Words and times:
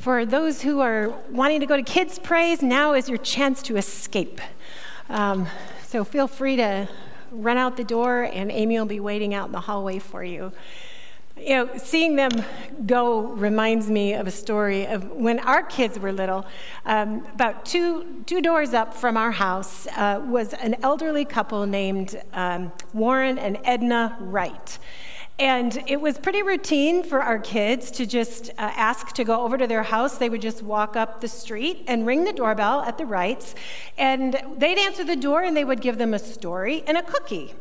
For 0.00 0.24
those 0.24 0.62
who 0.62 0.80
are 0.80 1.10
wanting 1.30 1.60
to 1.60 1.66
go 1.66 1.76
to 1.76 1.82
Kids 1.82 2.18
Praise, 2.18 2.62
now 2.62 2.94
is 2.94 3.06
your 3.06 3.18
chance 3.18 3.62
to 3.64 3.76
escape. 3.76 4.40
Um, 5.10 5.46
so 5.86 6.04
feel 6.04 6.26
free 6.26 6.56
to 6.56 6.88
run 7.30 7.58
out 7.58 7.76
the 7.76 7.84
door, 7.84 8.22
and 8.22 8.50
Amy 8.50 8.78
will 8.78 8.86
be 8.86 8.98
waiting 8.98 9.34
out 9.34 9.46
in 9.46 9.52
the 9.52 9.60
hallway 9.60 9.98
for 9.98 10.24
you. 10.24 10.52
You 11.36 11.50
know, 11.50 11.76
seeing 11.76 12.16
them 12.16 12.30
go 12.86 13.20
reminds 13.20 13.90
me 13.90 14.14
of 14.14 14.26
a 14.26 14.30
story 14.30 14.86
of 14.86 15.10
when 15.10 15.38
our 15.40 15.62
kids 15.62 15.98
were 15.98 16.12
little. 16.12 16.46
Um, 16.86 17.26
about 17.34 17.66
two, 17.66 18.22
two 18.24 18.40
doors 18.40 18.72
up 18.72 18.94
from 18.94 19.18
our 19.18 19.30
house 19.30 19.86
uh, 19.96 20.22
was 20.24 20.54
an 20.54 20.76
elderly 20.82 21.26
couple 21.26 21.66
named 21.66 22.22
um, 22.32 22.72
Warren 22.94 23.38
and 23.38 23.58
Edna 23.64 24.16
Wright. 24.18 24.78
And 25.40 25.82
it 25.86 25.98
was 25.98 26.18
pretty 26.18 26.42
routine 26.42 27.02
for 27.02 27.22
our 27.22 27.38
kids 27.38 27.90
to 27.92 28.04
just 28.04 28.50
uh, 28.50 28.52
ask 28.58 29.14
to 29.14 29.24
go 29.24 29.40
over 29.40 29.56
to 29.56 29.66
their 29.66 29.82
house. 29.82 30.18
They 30.18 30.28
would 30.28 30.42
just 30.42 30.62
walk 30.62 30.96
up 30.96 31.22
the 31.22 31.28
street 31.28 31.82
and 31.88 32.06
ring 32.06 32.24
the 32.24 32.32
doorbell 32.34 32.82
at 32.82 32.98
the 32.98 33.06
Wrights. 33.06 33.54
And 33.96 34.38
they'd 34.58 34.76
answer 34.76 35.02
the 35.02 35.16
door 35.16 35.42
and 35.42 35.56
they 35.56 35.64
would 35.64 35.80
give 35.80 35.96
them 35.96 36.12
a 36.12 36.18
story 36.18 36.84
and 36.86 36.98
a 36.98 37.02
cookie. 37.02 37.54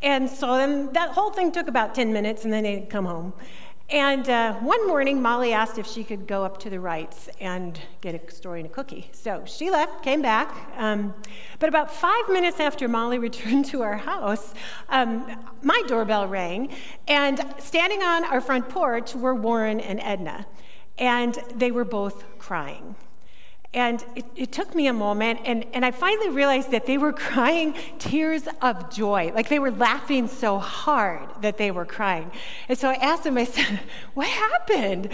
And 0.00 0.30
so 0.30 0.56
then 0.56 0.94
that 0.94 1.10
whole 1.10 1.28
thing 1.28 1.52
took 1.52 1.68
about 1.68 1.94
10 1.94 2.10
minutes 2.10 2.44
and 2.44 2.52
then 2.54 2.62
they'd 2.62 2.88
come 2.88 3.04
home. 3.04 3.34
And 3.90 4.28
uh, 4.28 4.54
one 4.54 4.86
morning, 4.86 5.20
Molly 5.20 5.52
asked 5.52 5.76
if 5.76 5.84
she 5.84 6.04
could 6.04 6.28
go 6.28 6.44
up 6.44 6.58
to 6.58 6.70
the 6.70 6.78
Wrights 6.78 7.28
and 7.40 7.80
get 8.00 8.14
a 8.14 8.32
story 8.32 8.60
and 8.60 8.70
a 8.70 8.72
cookie. 8.72 9.10
So 9.10 9.42
she 9.44 9.68
left, 9.68 10.04
came 10.04 10.22
back. 10.22 10.72
Um, 10.76 11.12
but 11.58 11.68
about 11.68 11.92
five 11.92 12.28
minutes 12.28 12.60
after 12.60 12.86
Molly 12.86 13.18
returned 13.28 13.64
to 13.66 13.82
our 13.82 13.96
house, 13.96 14.54
um, 14.90 15.36
my 15.62 15.82
doorbell 15.88 16.28
rang. 16.28 16.72
And 17.08 17.44
standing 17.58 18.00
on 18.00 18.24
our 18.26 18.40
front 18.40 18.68
porch 18.68 19.16
were 19.16 19.34
Warren 19.34 19.80
and 19.80 19.98
Edna. 19.98 20.46
And 20.96 21.36
they 21.56 21.72
were 21.72 21.84
both 21.84 22.38
crying. 22.38 22.94
And 23.72 24.04
it, 24.16 24.24
it, 24.34 24.52
took 24.52 24.74
me 24.74 24.88
a 24.88 24.92
moment, 24.92 25.40
and, 25.44 25.64
and 25.72 25.84
I 25.84 25.92
finally 25.92 26.28
realized 26.28 26.72
that 26.72 26.86
they 26.86 26.98
were 26.98 27.12
crying 27.30 27.74
tears 28.00 28.48
of 28.60 28.90
joy. 28.90 29.30
Like 29.32 29.48
they 29.48 29.60
were 29.60 29.70
laughing 29.70 30.26
so 30.26 30.58
hard 30.58 31.28
that 31.42 31.56
they 31.56 31.70
were 31.70 31.84
crying. 31.84 32.32
And 32.68 32.76
so 32.76 32.88
I 32.88 32.94
asked 32.94 33.22
them, 33.22 33.38
I 33.38 33.44
said, 33.44 33.80
What 34.14 34.26
happened? 34.26 35.10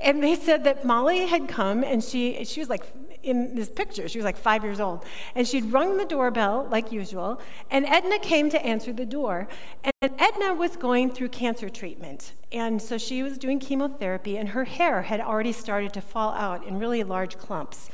And 0.00 0.22
they 0.22 0.34
said 0.34 0.64
that 0.64 0.84
Molly 0.84 1.26
had 1.26 1.46
come, 1.46 1.84
and 1.84 2.02
she, 2.02 2.44
she 2.44 2.58
was 2.58 2.68
like 2.68 2.84
in 3.22 3.54
this 3.54 3.68
picture, 3.68 4.08
she 4.08 4.18
was 4.18 4.24
like 4.24 4.36
five 4.36 4.64
years 4.64 4.80
old, 4.80 5.04
and 5.34 5.46
she'd 5.46 5.72
rung 5.72 5.96
the 5.96 6.04
doorbell 6.04 6.66
like 6.70 6.92
usual, 6.92 7.40
and 7.70 7.86
Edna 7.86 8.18
came 8.18 8.50
to 8.50 8.64
answer 8.64 8.92
the 8.92 9.06
door. 9.06 9.48
And 9.82 10.12
Edna 10.18 10.54
was 10.54 10.76
going 10.76 11.10
through 11.10 11.28
cancer 11.28 11.68
treatment. 11.68 12.32
And 12.52 12.80
so 12.80 12.98
she 12.98 13.22
was 13.22 13.38
doing 13.38 13.58
chemotherapy, 13.58 14.36
and 14.36 14.50
her 14.50 14.64
hair 14.64 15.02
had 15.02 15.20
already 15.20 15.52
started 15.52 15.92
to 15.94 16.00
fall 16.00 16.32
out 16.32 16.66
in 16.66 16.78
really 16.78 17.04
large 17.04 17.38
clumps. 17.38 17.90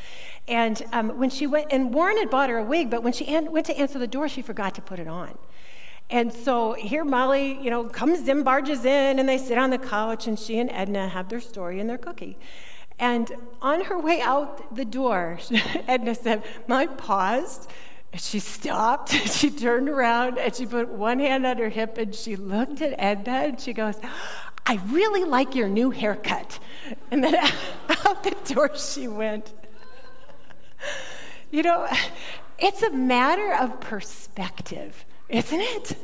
And 0.49 0.83
um, 0.93 1.19
when 1.19 1.31
she 1.31 1.47
went, 1.47 1.73
and 1.73 1.93
Warren 1.93 2.17
had 2.17 2.31
bought 2.31 2.51
her 2.51 2.59
a 2.59 2.65
wig, 2.65 2.89
but 2.91 3.03
when 3.03 3.13
she 3.13 3.27
an- 3.27 3.51
went 3.51 3.67
to 3.67 3.77
answer 3.77 3.99
the 3.99 4.07
door, 4.07 4.29
she 4.29 4.43
forgot 4.43 4.75
to 4.77 4.83
put 4.83 4.99
it 4.99 5.09
on. 5.09 5.37
And 6.09 6.33
so 6.33 6.75
here 6.75 7.05
Molly, 7.05 7.61
you 7.61 7.69
know, 7.69 7.85
comes 7.85 8.29
in, 8.29 8.45
barges 8.45 8.85
in, 8.85 9.19
and 9.19 9.29
they 9.29 9.39
sit 9.39 9.59
on 9.59 9.71
the 9.71 9.79
couch, 9.79 10.29
and 10.29 10.39
she 10.39 10.59
and 10.59 10.71
Edna 10.71 11.09
have 11.09 11.29
their 11.29 11.41
story 11.41 11.81
and 11.81 11.91
their 11.91 11.99
cookie. 11.99 12.39
And 12.99 13.31
on 13.61 13.85
her 13.85 13.99
way 13.99 14.21
out 14.21 14.75
the 14.75 14.85
door, 14.85 15.39
Edna 15.89 16.15
said, 16.15 16.45
Molly 16.67 16.89
paused, 16.89 17.71
she 18.15 18.39
stopped, 18.39 19.11
she 19.31 19.51
turned 19.51 19.89
around, 19.89 20.39
and 20.39 20.55
she 20.55 20.67
put 20.67 20.89
one 20.89 21.19
hand 21.19 21.45
on 21.47 21.59
her 21.59 21.69
hip, 21.69 21.99
and 21.99 22.15
she 22.15 22.37
looked 22.37 22.81
at 22.81 22.95
Edna, 22.99 23.33
and 23.33 23.61
she 23.61 23.73
goes, 23.73 23.97
I 24.65 24.81
really 24.87 25.25
like 25.25 25.55
your 25.55 25.69
new 25.69 25.91
haircut. 25.91 26.59
And 27.11 27.23
then 27.23 27.35
out 28.07 28.25
the 28.25 28.35
door 28.55 28.77
she 28.77 29.07
went. 29.09 29.53
You 31.51 31.63
know, 31.63 31.87
it's 32.59 32.83
a 32.83 32.91
matter 32.91 33.55
of 33.55 33.81
perspective, 33.81 35.05
isn't 35.29 35.61
it? 35.61 35.97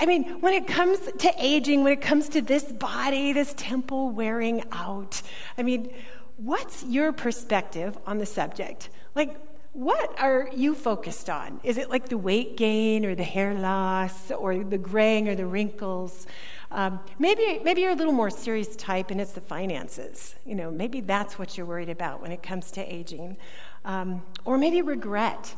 I 0.00 0.06
mean, 0.06 0.40
when 0.40 0.54
it 0.54 0.68
comes 0.68 1.00
to 1.00 1.32
aging, 1.38 1.82
when 1.82 1.92
it 1.92 2.00
comes 2.00 2.28
to 2.30 2.40
this 2.40 2.70
body, 2.70 3.32
this 3.32 3.52
temple 3.56 4.10
wearing 4.10 4.62
out, 4.70 5.20
I 5.56 5.64
mean, 5.64 5.92
what's 6.38 6.84
your 6.84 7.12
perspective 7.12 7.98
on 8.06 8.18
the 8.18 8.26
subject? 8.26 8.88
Like, 9.14 9.36
what 9.72 10.18
are 10.18 10.48
you 10.54 10.74
focused 10.74 11.28
on? 11.28 11.60
Is 11.62 11.76
it 11.76 11.90
like 11.90 12.08
the 12.08 12.16
weight 12.16 12.56
gain 12.56 13.04
or 13.04 13.14
the 13.14 13.24
hair 13.24 13.54
loss 13.54 14.30
or 14.30 14.64
the 14.64 14.78
graying 14.78 15.28
or 15.28 15.34
the 15.34 15.46
wrinkles? 15.46 16.26
Um, 16.70 17.00
maybe, 17.18 17.60
maybe 17.64 17.82
you're 17.82 17.92
a 17.92 17.96
little 17.96 18.12
more 18.12 18.30
serious 18.30 18.76
type 18.76 19.10
and 19.10 19.20
it's 19.20 19.32
the 19.32 19.40
finances. 19.40 20.34
You 20.44 20.54
know, 20.54 20.70
maybe 20.70 21.00
that's 21.00 21.38
what 21.38 21.56
you're 21.56 21.66
worried 21.66 21.90
about 21.90 22.22
when 22.22 22.32
it 22.32 22.42
comes 22.42 22.70
to 22.72 22.82
aging. 22.82 23.36
Um, 23.84 24.22
or 24.44 24.58
maybe 24.58 24.80
regret. 24.80 25.54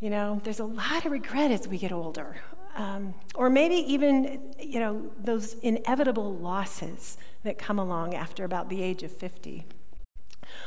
You 0.00 0.10
know, 0.10 0.40
there's 0.44 0.60
a 0.60 0.64
lot 0.64 1.06
of 1.06 1.12
regret 1.12 1.50
as 1.50 1.68
we 1.68 1.78
get 1.78 1.92
older. 1.92 2.36
Um, 2.76 3.14
or 3.34 3.48
maybe 3.50 3.76
even, 3.76 4.54
you 4.58 4.80
know, 4.80 5.10
those 5.22 5.54
inevitable 5.54 6.34
losses 6.34 7.18
that 7.44 7.56
come 7.56 7.78
along 7.78 8.14
after 8.14 8.44
about 8.44 8.68
the 8.68 8.82
age 8.82 9.02
of 9.02 9.12
50. 9.12 9.64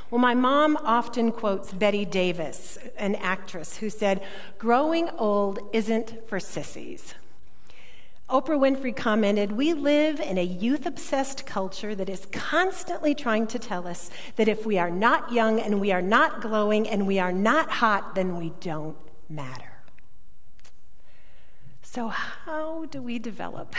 Well, 0.09 0.19
my 0.19 0.33
mom 0.33 0.77
often 0.83 1.31
quotes 1.31 1.73
Bette 1.73 2.05
Davis, 2.05 2.77
an 2.97 3.15
actress, 3.15 3.77
who 3.77 3.89
said, 3.89 4.23
Growing 4.57 5.09
old 5.11 5.59
isn't 5.73 6.27
for 6.27 6.39
sissies. 6.39 7.13
Oprah 8.29 8.59
Winfrey 8.59 8.93
commented, 8.93 9.53
We 9.53 9.73
live 9.73 10.19
in 10.19 10.37
a 10.37 10.43
youth 10.43 10.85
obsessed 10.85 11.45
culture 11.45 11.95
that 11.95 12.09
is 12.09 12.27
constantly 12.31 13.15
trying 13.15 13.47
to 13.47 13.59
tell 13.59 13.87
us 13.87 14.09
that 14.35 14.49
if 14.49 14.65
we 14.65 14.77
are 14.77 14.91
not 14.91 15.31
young 15.31 15.59
and 15.61 15.79
we 15.79 15.93
are 15.93 16.01
not 16.01 16.41
glowing 16.41 16.89
and 16.89 17.07
we 17.07 17.19
are 17.19 17.31
not 17.31 17.69
hot, 17.71 18.15
then 18.15 18.35
we 18.35 18.51
don't 18.59 18.97
matter. 19.29 19.71
So, 21.81 22.09
how 22.09 22.85
do 22.85 23.01
we 23.01 23.17
develop 23.17 23.73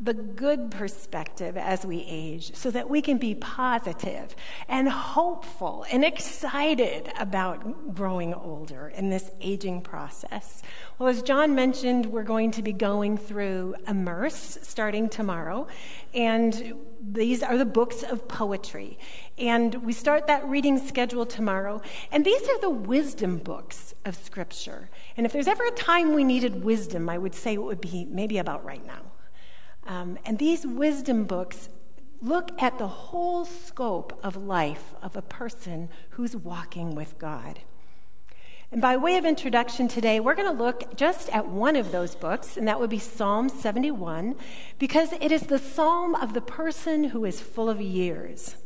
the 0.00 0.14
good 0.14 0.70
perspective 0.70 1.56
as 1.56 1.84
we 1.84 2.04
age 2.08 2.54
so 2.54 2.70
that 2.70 2.88
we 2.88 3.02
can 3.02 3.18
be 3.18 3.34
positive 3.34 4.34
and 4.68 4.88
hopeful 4.88 5.84
and 5.90 6.04
excited 6.04 7.10
about 7.18 7.94
growing 7.94 8.32
older 8.32 8.88
in 8.88 9.10
this 9.10 9.30
aging 9.40 9.80
process. 9.82 10.62
Well, 10.98 11.08
as 11.08 11.22
John 11.22 11.54
mentioned, 11.54 12.06
we're 12.06 12.22
going 12.22 12.52
to 12.52 12.62
be 12.62 12.72
going 12.72 13.16
through 13.16 13.74
Immerse 13.86 14.58
starting 14.62 15.08
tomorrow, 15.08 15.66
and 16.14 16.74
these 17.00 17.42
are 17.42 17.58
the 17.58 17.64
books 17.64 18.02
of 18.02 18.28
poetry. 18.28 18.98
And 19.36 19.74
we 19.84 19.92
start 19.92 20.26
that 20.28 20.46
reading 20.48 20.78
schedule 20.78 21.26
tomorrow, 21.26 21.80
and 22.12 22.24
these 22.24 22.48
are 22.48 22.60
the 22.60 22.70
wisdom 22.70 23.38
books 23.38 23.94
of 24.04 24.14
Scripture. 24.14 24.90
And 25.16 25.26
if 25.26 25.32
there's 25.32 25.48
ever 25.48 25.64
a 25.64 25.72
time 25.72 26.14
we 26.14 26.24
needed 26.24 26.62
wisdom, 26.62 27.08
I 27.08 27.18
would 27.18 27.34
say 27.34 27.54
it 27.54 27.62
would 27.62 27.80
be 27.80 28.06
maybe 28.08 28.38
about 28.38 28.64
right 28.64 28.84
now. 28.86 29.02
Um, 29.88 30.18
and 30.26 30.38
these 30.38 30.66
wisdom 30.66 31.24
books 31.24 31.70
look 32.20 32.50
at 32.60 32.78
the 32.78 32.86
whole 32.86 33.44
scope 33.46 34.18
of 34.22 34.36
life 34.36 34.94
of 35.02 35.16
a 35.16 35.22
person 35.22 35.88
who's 36.10 36.36
walking 36.36 36.94
with 36.94 37.18
God. 37.18 37.60
And 38.70 38.82
by 38.82 38.98
way 38.98 39.16
of 39.16 39.24
introduction 39.24 39.88
today, 39.88 40.20
we're 40.20 40.34
going 40.34 40.54
to 40.54 40.62
look 40.62 40.94
just 40.94 41.30
at 41.30 41.48
one 41.48 41.74
of 41.74 41.90
those 41.90 42.14
books, 42.14 42.58
and 42.58 42.68
that 42.68 42.78
would 42.78 42.90
be 42.90 42.98
Psalm 42.98 43.48
71, 43.48 44.34
because 44.78 45.14
it 45.14 45.32
is 45.32 45.42
the 45.42 45.58
psalm 45.58 46.14
of 46.14 46.34
the 46.34 46.42
person 46.42 47.04
who 47.04 47.24
is 47.24 47.40
full 47.40 47.70
of 47.70 47.80
years. 47.80 48.56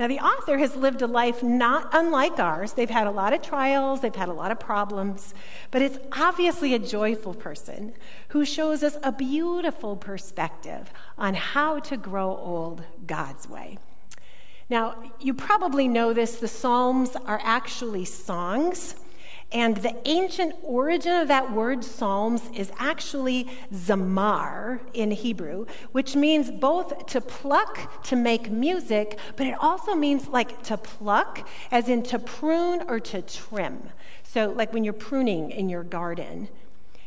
Now, 0.00 0.08
the 0.08 0.18
author 0.20 0.56
has 0.56 0.74
lived 0.76 1.02
a 1.02 1.06
life 1.06 1.42
not 1.42 1.90
unlike 1.92 2.38
ours. 2.38 2.72
They've 2.72 2.88
had 2.88 3.06
a 3.06 3.10
lot 3.10 3.34
of 3.34 3.42
trials, 3.42 4.00
they've 4.00 4.14
had 4.14 4.30
a 4.30 4.32
lot 4.32 4.50
of 4.50 4.58
problems, 4.58 5.34
but 5.70 5.82
it's 5.82 5.98
obviously 6.12 6.72
a 6.72 6.78
joyful 6.78 7.34
person 7.34 7.92
who 8.28 8.46
shows 8.46 8.82
us 8.82 8.96
a 9.02 9.12
beautiful 9.12 9.96
perspective 9.96 10.90
on 11.18 11.34
how 11.34 11.80
to 11.80 11.98
grow 11.98 12.34
old 12.34 12.82
God's 13.06 13.46
way. 13.46 13.76
Now, 14.70 15.12
you 15.20 15.34
probably 15.34 15.86
know 15.86 16.14
this 16.14 16.36
the 16.36 16.48
Psalms 16.48 17.14
are 17.26 17.40
actually 17.42 18.06
songs. 18.06 18.94
And 19.52 19.78
the 19.78 19.96
ancient 20.04 20.54
origin 20.62 21.12
of 21.12 21.28
that 21.28 21.52
word 21.52 21.82
Psalms 21.82 22.48
is 22.54 22.70
actually 22.78 23.48
zamar 23.72 24.80
in 24.94 25.10
Hebrew, 25.10 25.66
which 25.90 26.14
means 26.14 26.52
both 26.52 27.06
to 27.06 27.20
pluck, 27.20 28.04
to 28.04 28.14
make 28.14 28.50
music, 28.50 29.18
but 29.36 29.48
it 29.48 29.56
also 29.58 29.96
means 29.96 30.28
like 30.28 30.62
to 30.64 30.76
pluck, 30.76 31.48
as 31.72 31.88
in 31.88 32.04
to 32.04 32.18
prune 32.20 32.82
or 32.86 33.00
to 33.00 33.22
trim. 33.22 33.90
So, 34.22 34.50
like 34.50 34.72
when 34.72 34.84
you're 34.84 34.92
pruning 34.92 35.50
in 35.50 35.68
your 35.68 35.82
garden. 35.82 36.48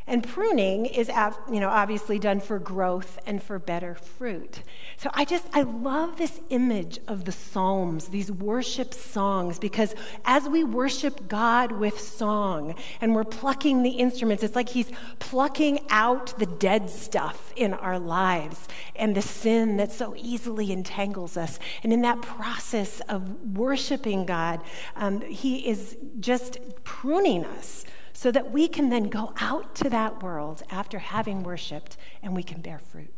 And 0.06 0.22
pruning 0.22 0.86
is, 0.86 1.10
you 1.50 1.62
know, 1.62 1.70
obviously 1.70 2.20
done 2.20 2.42
for 2.42 2.60
growth 2.60 3.20
and 3.26 3.42
for 3.42 3.58
better 3.58 3.96
fruit. 3.96 4.62
So 4.98 5.10
I 5.14 5.24
just, 5.24 5.46
I 5.54 5.62
love 5.62 6.18
this 6.18 6.42
image 6.50 7.00
of 7.08 7.24
the 7.24 7.32
Psalms, 7.32 8.10
these 8.10 8.30
worship 8.30 8.94
songs, 8.94 9.60
because 9.60 9.96
as 10.26 10.48
we 10.50 10.66
worship 10.66 11.30
God 11.30 11.72
with 11.72 12.00
song 12.00 12.76
and 13.00 13.16
we're 13.16 13.24
plucking 13.24 13.82
the 13.82 13.92
instruments, 13.92 14.44
it's 14.44 14.58
like 14.58 14.70
He's 14.70 14.92
plucking 15.20 15.80
out 15.90 16.38
the 16.38 16.48
dead 16.48 16.90
stuff 16.90 17.54
in 17.56 17.74
our 17.74 17.98
lives 17.98 18.68
and 18.98 19.16
the 19.16 19.22
sin 19.22 19.78
that 19.78 19.94
so 19.94 20.14
easily 20.18 20.74
entangles 20.74 21.38
us. 21.38 21.60
And 21.82 21.94
in 21.94 22.02
that 22.02 22.22
process 22.22 23.00
of 23.08 23.56
worshiping 23.56 24.26
God, 24.26 24.60
um, 24.98 25.22
He 25.22 25.66
is 25.66 25.96
just 26.20 26.60
pruning 26.84 27.46
us 27.46 27.86
so 28.14 28.32
that 28.32 28.52
we 28.52 28.68
can 28.68 28.90
then 28.90 29.10
go 29.10 29.34
out 29.40 29.76
to 29.76 29.90
that 29.90 30.22
world 30.24 30.64
after 30.70 31.00
having 31.00 31.44
worshiped 31.44 31.98
and 32.22 32.36
we 32.36 32.44
can 32.44 32.62
bear 32.62 32.80
fruit. 32.80 33.14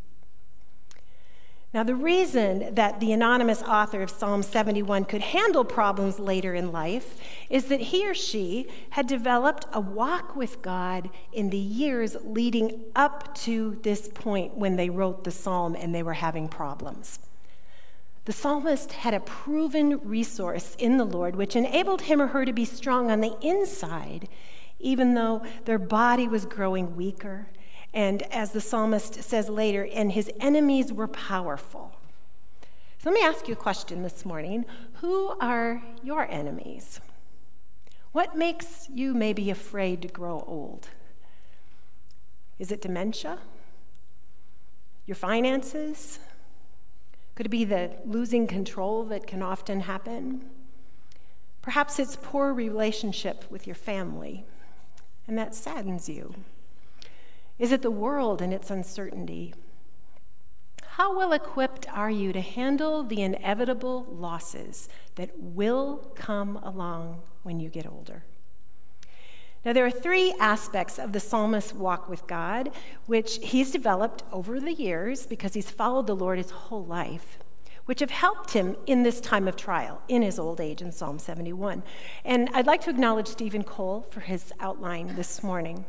Now, 1.75 1.83
the 1.83 1.93
reason 1.93 2.73
that 2.75 3.01
the 3.01 3.11
anonymous 3.11 3.61
author 3.61 4.01
of 4.01 4.09
Psalm 4.09 4.43
71 4.43 5.03
could 5.03 5.19
handle 5.19 5.65
problems 5.65 6.19
later 6.19 6.55
in 6.55 6.71
life 6.71 7.17
is 7.49 7.65
that 7.65 7.81
he 7.81 8.09
or 8.09 8.13
she 8.13 8.69
had 8.91 9.07
developed 9.07 9.65
a 9.73 9.81
walk 9.81 10.37
with 10.37 10.61
God 10.61 11.09
in 11.33 11.49
the 11.49 11.57
years 11.57 12.15
leading 12.23 12.85
up 12.95 13.35
to 13.39 13.77
this 13.83 14.07
point 14.07 14.55
when 14.55 14.77
they 14.77 14.89
wrote 14.89 15.25
the 15.25 15.31
psalm 15.31 15.75
and 15.75 15.93
they 15.93 16.01
were 16.01 16.13
having 16.13 16.47
problems. 16.47 17.19
The 18.23 18.31
psalmist 18.31 18.93
had 18.93 19.13
a 19.13 19.19
proven 19.19 19.99
resource 19.99 20.75
in 20.79 20.95
the 20.95 21.03
Lord 21.03 21.35
which 21.35 21.57
enabled 21.57 22.03
him 22.03 22.21
or 22.21 22.27
her 22.27 22.45
to 22.45 22.53
be 22.53 22.63
strong 22.63 23.11
on 23.11 23.19
the 23.19 23.35
inside 23.41 24.29
even 24.79 25.13
though 25.13 25.43
their 25.65 25.79
body 25.79 26.27
was 26.27 26.45
growing 26.45 26.95
weaker. 26.95 27.47
And 27.93 28.23
as 28.23 28.51
the 28.51 28.61
psalmist 28.61 29.23
says 29.23 29.49
later, 29.49 29.87
and 29.91 30.11
his 30.11 30.29
enemies 30.39 30.91
were 30.91 31.07
powerful. 31.07 31.95
So 32.99 33.09
let 33.09 33.13
me 33.13 33.25
ask 33.25 33.47
you 33.47 33.53
a 33.53 33.57
question 33.57 34.03
this 34.03 34.25
morning 34.25 34.65
Who 34.95 35.35
are 35.39 35.81
your 36.03 36.29
enemies? 36.29 36.99
What 38.11 38.37
makes 38.37 38.89
you 38.89 39.13
maybe 39.13 39.49
afraid 39.49 40.01
to 40.01 40.07
grow 40.07 40.43
old? 40.47 40.89
Is 42.57 42.71
it 42.71 42.81
dementia? 42.81 43.39
Your 45.05 45.15
finances? 45.15 46.19
Could 47.35 47.47
it 47.47 47.49
be 47.49 47.65
the 47.65 47.91
losing 48.05 48.47
control 48.47 49.03
that 49.05 49.27
can 49.27 49.41
often 49.41 49.81
happen? 49.81 50.49
Perhaps 51.61 51.99
it's 51.99 52.17
poor 52.21 52.53
relationship 52.53 53.43
with 53.49 53.67
your 53.67 53.75
family 53.75 54.45
and 55.27 55.37
that 55.37 55.55
saddens 55.55 56.07
you? 56.09 56.33
Is 57.57 57.71
it 57.71 57.81
the 57.81 57.91
world 57.91 58.41
and 58.41 58.53
its 58.53 58.69
uncertainty? 58.69 59.53
How 60.83 61.17
well 61.17 61.33
equipped 61.33 61.87
are 61.89 62.09
you 62.09 62.31
to 62.33 62.41
handle 62.41 63.03
the 63.03 63.21
inevitable 63.21 64.05
losses 64.09 64.87
that 65.15 65.31
will 65.37 66.11
come 66.15 66.57
along 66.57 67.21
when 67.43 67.59
you 67.59 67.69
get 67.69 67.85
older? 67.85 68.23
Now, 69.65 69.73
there 69.73 69.85
are 69.85 69.91
three 69.91 70.33
aspects 70.39 70.99
of 70.99 71.11
the 71.11 71.19
psalmist's 71.19 71.73
walk 71.73 72.07
with 72.07 72.27
God, 72.27 72.71
which 73.07 73.37
he's 73.41 73.71
developed 73.71 74.23
over 74.31 74.59
the 74.59 74.73
years 74.73 75.25
because 75.25 75.55
he's 75.55 75.71
followed 75.71 76.05
the 76.05 76.15
Lord 76.15 76.37
his 76.37 76.51
whole 76.51 76.85
life 76.85 77.39
which 77.85 77.99
have 77.99 78.11
helped 78.11 78.51
him 78.51 78.75
in 78.85 79.03
this 79.03 79.21
time 79.21 79.47
of 79.47 79.55
trial, 79.55 80.01
in 80.07 80.21
his 80.21 80.39
old 80.39 80.59
age, 80.59 80.81
in 80.81 80.91
Psalm 80.91 81.19
71. 81.19 81.83
And 82.23 82.49
I'd 82.53 82.67
like 82.67 82.81
to 82.81 82.89
acknowledge 82.89 83.27
Steven 83.27 83.63
Cole 83.63 84.07
for 84.09 84.21
his 84.21 84.51
outline 84.59 85.15
this 85.15 85.43
morning. 85.43 85.85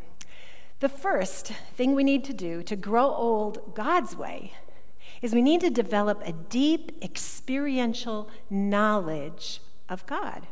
The 0.80 0.88
first 0.90 1.52
thing 1.74 1.94
we 1.94 2.04
need 2.04 2.22
to 2.24 2.34
do 2.34 2.62
to 2.64 2.76
grow 2.76 3.06
old 3.06 3.74
God's 3.74 4.14
way 4.14 4.52
is 5.22 5.34
we 5.34 5.40
need 5.40 5.62
to 5.62 5.70
develop 5.70 6.22
a 6.24 6.32
deep 6.32 7.02
experiential 7.02 8.28
knowledge 8.50 9.60
of 9.88 10.04
God. 10.06 10.46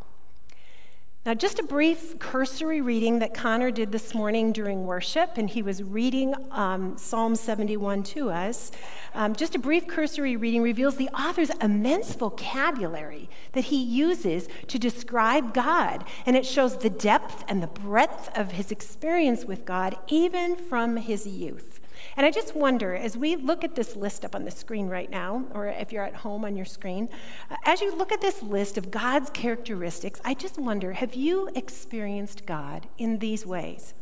Now, 1.27 1.33
just 1.33 1.59
a 1.59 1.63
brief 1.63 2.19
cursory 2.19 2.83
reading 2.83 3.21
that 3.21 3.33
Connor 3.33 3.71
did 3.71 3.93
this 3.93 4.15
morning 4.15 4.53
during 4.53 4.85
worship, 4.85 5.39
and 5.39 5.49
he 5.49 5.63
was 5.63 5.83
reading 5.83 6.35
um, 6.51 6.99
Psalm 6.99 7.35
71 7.35 8.03
to 8.03 8.29
us. 8.29 8.71
Um, 9.15 9.35
just 9.35 9.55
a 9.55 9.59
brief 9.59 9.87
cursory 9.87 10.37
reading 10.37 10.61
reveals 10.61 10.97
the 10.97 11.09
author's 11.09 11.49
immense 11.63 12.15
vocabulary 12.15 13.31
that 13.53 13.65
he 13.65 13.83
uses 13.83 14.51
to 14.67 14.79
describe 14.79 15.55
God, 15.55 16.05
and 16.27 16.37
it 16.37 16.45
shows 16.45 16.77
the 16.77 16.91
depth 16.91 17.43
and 17.49 17.63
the 17.63 17.69
breadth 17.69 18.29
of 18.37 18.53
his 18.53 18.71
experience 18.71 19.47
with 19.47 19.65
God, 19.65 19.97
even 20.09 20.57
from 20.57 20.99
his 20.99 21.27
youth. 21.27 21.81
And 22.17 22.25
I 22.25 22.31
just 22.31 22.55
wonder, 22.55 22.95
as 22.95 23.17
we 23.17 23.37
look 23.37 23.65
at 23.65 23.75
this 23.75 23.97
list 23.97 24.25
up 24.25 24.35
on 24.35 24.45
the 24.45 24.51
screen 24.51 24.89
right 24.89 25.11
now, 25.11 25.45
or 25.53 25.67
if 25.67 25.93
you're 25.93 26.05
at 26.05 26.15
home 26.15 26.45
on 26.45 26.57
your 26.57 26.65
screen, 26.65 27.09
uh, 27.51 27.57
as 27.65 27.81
you 27.81 27.95
look 27.95 28.13
at 28.13 28.21
this 28.21 28.43
list 28.43 28.79
of 28.79 28.91
God's 28.91 29.31
characteristics, 29.31 30.21
I 30.25 30.35
just 30.35 30.59
wonder 30.59 30.93
have 30.93 31.15
you 31.15 31.51
experienced 31.55 32.47
God 32.47 32.87
in 32.99 33.19
these 33.19 33.45
ways? 33.45 33.95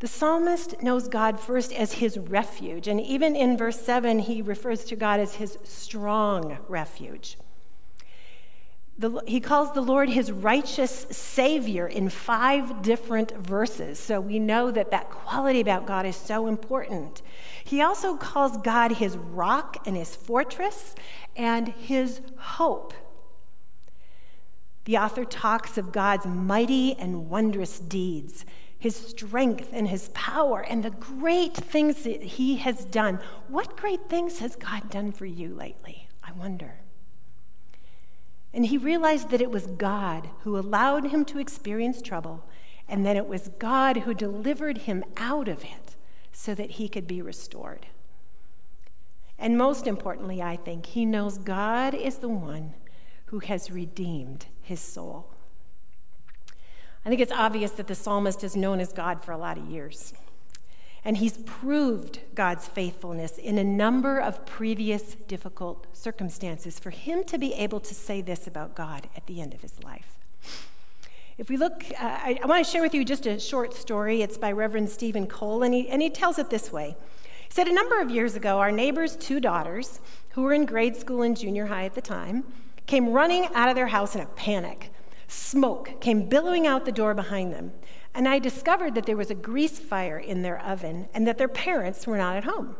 The 0.00 0.08
psalmist 0.08 0.82
knows 0.82 1.08
God 1.08 1.38
first 1.38 1.72
as 1.72 1.94
his 1.94 2.18
refuge, 2.18 2.88
and 2.88 3.00
even 3.00 3.36
in 3.36 3.56
verse 3.56 3.80
7, 3.80 4.18
he 4.18 4.42
refers 4.42 4.84
to 4.86 4.96
God 4.96 5.20
as 5.20 5.36
his 5.36 5.56
strong 5.62 6.58
refuge. 6.68 7.38
The, 8.96 9.22
he 9.26 9.40
calls 9.40 9.72
the 9.72 9.80
Lord 9.80 10.08
his 10.08 10.30
righteous 10.30 11.06
Savior 11.10 11.86
in 11.86 12.08
five 12.08 12.80
different 12.80 13.32
verses. 13.36 13.98
So 13.98 14.20
we 14.20 14.38
know 14.38 14.70
that 14.70 14.92
that 14.92 15.10
quality 15.10 15.60
about 15.60 15.84
God 15.84 16.06
is 16.06 16.14
so 16.14 16.46
important. 16.46 17.20
He 17.64 17.82
also 17.82 18.16
calls 18.16 18.56
God 18.58 18.92
his 18.92 19.16
rock 19.16 19.82
and 19.84 19.96
his 19.96 20.14
fortress 20.14 20.94
and 21.34 21.68
his 21.68 22.20
hope. 22.36 22.94
The 24.84 24.98
author 24.98 25.24
talks 25.24 25.76
of 25.76 25.90
God's 25.90 26.26
mighty 26.26 26.94
and 26.94 27.28
wondrous 27.28 27.80
deeds, 27.80 28.44
his 28.78 28.94
strength 28.94 29.70
and 29.72 29.88
his 29.88 30.10
power, 30.10 30.60
and 30.60 30.84
the 30.84 30.90
great 30.90 31.54
things 31.54 32.04
that 32.04 32.22
he 32.22 32.58
has 32.58 32.84
done. 32.84 33.18
What 33.48 33.76
great 33.76 34.08
things 34.08 34.38
has 34.38 34.54
God 34.54 34.88
done 34.90 35.10
for 35.10 35.26
you 35.26 35.52
lately? 35.52 36.08
I 36.22 36.30
wonder. 36.32 36.83
And 38.54 38.66
he 38.66 38.78
realized 38.78 39.30
that 39.30 39.40
it 39.40 39.50
was 39.50 39.66
God 39.66 40.30
who 40.44 40.56
allowed 40.56 41.08
him 41.08 41.24
to 41.24 41.40
experience 41.40 42.00
trouble, 42.00 42.44
and 42.88 43.04
that 43.04 43.16
it 43.16 43.26
was 43.26 43.50
God 43.58 43.98
who 43.98 44.14
delivered 44.14 44.78
him 44.78 45.02
out 45.16 45.48
of 45.48 45.64
it 45.64 45.96
so 46.30 46.54
that 46.54 46.72
he 46.72 46.88
could 46.88 47.08
be 47.08 47.20
restored. 47.20 47.86
And 49.40 49.58
most 49.58 49.88
importantly, 49.88 50.40
I 50.40 50.54
think, 50.54 50.86
he 50.86 51.04
knows 51.04 51.36
God 51.36 51.94
is 51.94 52.18
the 52.18 52.28
one 52.28 52.74
who 53.26 53.40
has 53.40 53.72
redeemed 53.72 54.46
his 54.62 54.78
soul. 54.78 55.30
I 57.04 57.08
think 57.08 57.20
it's 57.20 57.32
obvious 57.32 57.72
that 57.72 57.88
the 57.88 57.94
psalmist 57.96 58.42
has 58.42 58.54
known 58.54 58.78
his 58.78 58.92
God 58.92 59.20
for 59.20 59.32
a 59.32 59.36
lot 59.36 59.58
of 59.58 59.68
years. 59.68 60.14
And 61.04 61.18
he's 61.18 61.36
proved 61.38 62.20
God's 62.34 62.66
faithfulness 62.66 63.36
in 63.36 63.58
a 63.58 63.64
number 63.64 64.18
of 64.18 64.46
previous 64.46 65.14
difficult 65.14 65.86
circumstances 65.92 66.78
for 66.78 66.90
him 66.90 67.24
to 67.24 67.36
be 67.36 67.52
able 67.54 67.80
to 67.80 67.94
say 67.94 68.22
this 68.22 68.46
about 68.46 68.74
God 68.74 69.08
at 69.14 69.26
the 69.26 69.42
end 69.42 69.52
of 69.52 69.60
his 69.60 69.82
life. 69.84 70.18
If 71.36 71.50
we 71.50 71.56
look, 71.56 71.84
uh, 71.90 71.96
I, 72.00 72.38
I 72.42 72.46
want 72.46 72.64
to 72.64 72.70
share 72.70 72.80
with 72.80 72.94
you 72.94 73.04
just 73.04 73.26
a 73.26 73.40
short 73.40 73.74
story. 73.74 74.22
It's 74.22 74.38
by 74.38 74.52
Reverend 74.52 74.88
Steven 74.88 75.26
Cole, 75.26 75.62
and 75.62 75.74
he, 75.74 75.88
and 75.88 76.00
he 76.00 76.08
tells 76.08 76.38
it 76.38 76.48
this 76.48 76.72
way. 76.72 76.96
He 77.48 77.52
said, 77.52 77.66
A 77.66 77.74
number 77.74 78.00
of 78.00 78.08
years 78.08 78.36
ago, 78.36 78.58
our 78.60 78.70
neighbor's 78.70 79.16
two 79.16 79.40
daughters, 79.40 80.00
who 80.30 80.42
were 80.42 80.52
in 80.52 80.64
grade 80.64 80.96
school 80.96 81.22
and 81.22 81.36
junior 81.36 81.66
high 81.66 81.84
at 81.84 81.94
the 81.94 82.00
time, 82.00 82.44
came 82.86 83.10
running 83.10 83.48
out 83.54 83.68
of 83.68 83.74
their 83.74 83.88
house 83.88 84.14
in 84.14 84.20
a 84.20 84.26
panic. 84.26 84.90
Smoke 85.26 86.00
came 86.00 86.28
billowing 86.28 86.66
out 86.66 86.84
the 86.84 86.92
door 86.92 87.14
behind 87.14 87.52
them 87.52 87.72
and 88.14 88.28
I 88.28 88.38
discovered 88.38 88.94
that 88.94 89.06
there 89.06 89.16
was 89.16 89.30
a 89.30 89.34
grease 89.34 89.78
fire 89.78 90.18
in 90.18 90.42
their 90.42 90.60
oven 90.60 91.08
and 91.12 91.26
that 91.26 91.38
their 91.38 91.48
parents 91.48 92.06
were 92.06 92.16
not 92.16 92.36
at 92.36 92.44
home. 92.44 92.76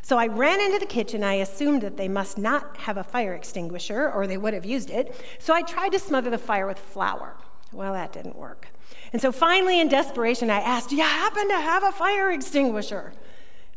So 0.00 0.18
I 0.18 0.26
ran 0.26 0.60
into 0.60 0.78
the 0.78 0.86
kitchen. 0.86 1.22
I 1.22 1.34
assumed 1.34 1.82
that 1.82 1.96
they 1.96 2.08
must 2.08 2.36
not 2.36 2.76
have 2.78 2.96
a 2.96 3.04
fire 3.04 3.34
extinguisher 3.34 4.10
or 4.10 4.26
they 4.26 4.36
would 4.36 4.54
have 4.54 4.64
used 4.64 4.90
it. 4.90 5.14
So 5.38 5.54
I 5.54 5.62
tried 5.62 5.92
to 5.92 5.98
smother 5.98 6.30
the 6.30 6.38
fire 6.38 6.66
with 6.66 6.78
flour. 6.78 7.36
Well, 7.72 7.92
that 7.92 8.12
didn't 8.12 8.36
work. 8.36 8.68
And 9.12 9.22
so 9.22 9.30
finally, 9.30 9.80
in 9.80 9.88
desperation, 9.88 10.50
I 10.50 10.60
asked, 10.60 10.90
Do 10.90 10.96
you 10.96 11.02
happen 11.02 11.48
to 11.48 11.60
have 11.60 11.84
a 11.84 11.92
fire 11.92 12.30
extinguisher? 12.30 13.12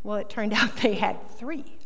Well, 0.04 0.18
it 0.18 0.30
turned 0.30 0.54
out 0.56 0.76
they 0.78 0.96
had 0.96 1.22
three. 1.38 1.78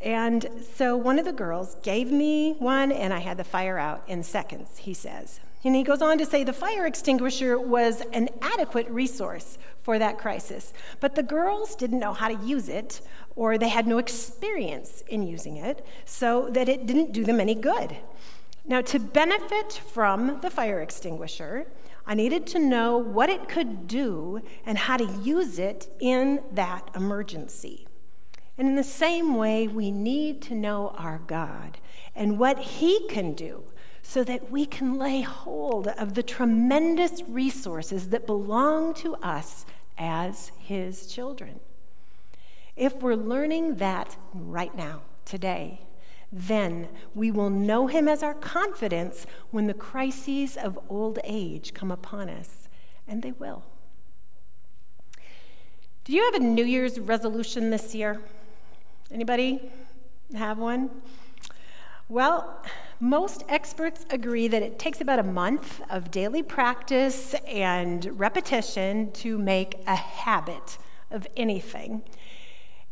And 0.00 0.46
so 0.74 0.96
one 0.96 1.18
of 1.18 1.24
the 1.24 1.32
girls 1.32 1.76
gave 1.82 2.12
me 2.12 2.54
one, 2.58 2.92
and 2.92 3.12
I 3.12 3.20
had 3.20 3.38
the 3.38 3.44
fire 3.44 3.78
out 3.78 4.04
in 4.06 4.22
seconds, 4.22 4.78
he 4.78 4.92
says. 4.92 5.40
And 5.64 5.74
he 5.74 5.82
goes 5.82 6.02
on 6.02 6.18
to 6.18 6.26
say 6.26 6.44
the 6.44 6.52
fire 6.52 6.84
extinguisher 6.84 7.58
was 7.58 8.02
an 8.12 8.28
adequate 8.42 8.88
resource 8.90 9.56
for 9.82 9.98
that 9.98 10.18
crisis. 10.18 10.74
But 11.00 11.14
the 11.14 11.22
girls 11.22 11.74
didn't 11.74 12.00
know 12.00 12.12
how 12.12 12.28
to 12.28 12.46
use 12.46 12.68
it, 12.68 13.00
or 13.34 13.56
they 13.56 13.70
had 13.70 13.86
no 13.86 13.96
experience 13.96 15.02
in 15.08 15.22
using 15.22 15.56
it, 15.56 15.86
so 16.04 16.48
that 16.50 16.68
it 16.68 16.86
didn't 16.86 17.12
do 17.12 17.24
them 17.24 17.40
any 17.40 17.54
good. 17.54 17.96
Now, 18.66 18.82
to 18.82 18.98
benefit 18.98 19.72
from 19.72 20.40
the 20.40 20.50
fire 20.50 20.80
extinguisher, 20.80 21.66
I 22.06 22.14
needed 22.14 22.46
to 22.48 22.58
know 22.58 22.98
what 22.98 23.30
it 23.30 23.48
could 23.48 23.86
do 23.86 24.42
and 24.66 24.76
how 24.76 24.98
to 24.98 25.04
use 25.22 25.58
it 25.58 25.88
in 25.98 26.42
that 26.52 26.90
emergency. 26.94 27.86
And 28.58 28.68
in 28.68 28.76
the 28.76 28.84
same 28.84 29.34
way, 29.34 29.66
we 29.66 29.90
need 29.90 30.42
to 30.42 30.54
know 30.54 30.94
our 30.96 31.18
God 31.26 31.78
and 32.14 32.38
what 32.38 32.58
He 32.58 33.08
can 33.08 33.32
do 33.32 33.64
so 34.04 34.22
that 34.22 34.50
we 34.50 34.66
can 34.66 34.98
lay 34.98 35.22
hold 35.22 35.88
of 35.88 36.14
the 36.14 36.22
tremendous 36.22 37.22
resources 37.26 38.10
that 38.10 38.26
belong 38.26 38.94
to 38.94 39.16
us 39.16 39.66
as 39.98 40.52
His 40.58 41.06
children. 41.06 41.58
If 42.76 42.96
we're 42.96 43.14
learning 43.14 43.76
that 43.76 44.16
right 44.32 44.74
now, 44.76 45.02
today, 45.24 45.80
then 46.30 46.88
we 47.14 47.30
will 47.30 47.50
know 47.50 47.86
him 47.86 48.08
as 48.08 48.22
our 48.22 48.34
confidence 48.34 49.26
when 49.50 49.66
the 49.66 49.74
crises 49.74 50.56
of 50.56 50.78
old 50.88 51.18
age 51.24 51.74
come 51.74 51.90
upon 51.90 52.28
us, 52.28 52.68
and 53.06 53.22
they 53.22 53.32
will. 53.32 53.62
Do 56.04 56.12
you 56.12 56.24
have 56.24 56.34
a 56.34 56.44
New 56.44 56.64
Year's 56.64 56.98
resolution 56.98 57.70
this 57.70 57.94
year? 57.94 58.20
Anybody 59.10 59.70
have 60.34 60.58
one? 60.58 60.90
Well, 62.08 62.62
most 63.00 63.44
experts 63.48 64.04
agree 64.10 64.46
that 64.48 64.62
it 64.62 64.78
takes 64.78 65.00
about 65.00 65.18
a 65.18 65.22
month 65.22 65.80
of 65.88 66.10
daily 66.10 66.42
practice 66.42 67.34
and 67.46 68.20
repetition 68.20 69.10
to 69.12 69.38
make 69.38 69.76
a 69.86 69.96
habit 69.96 70.76
of 71.10 71.26
anything. 71.34 72.02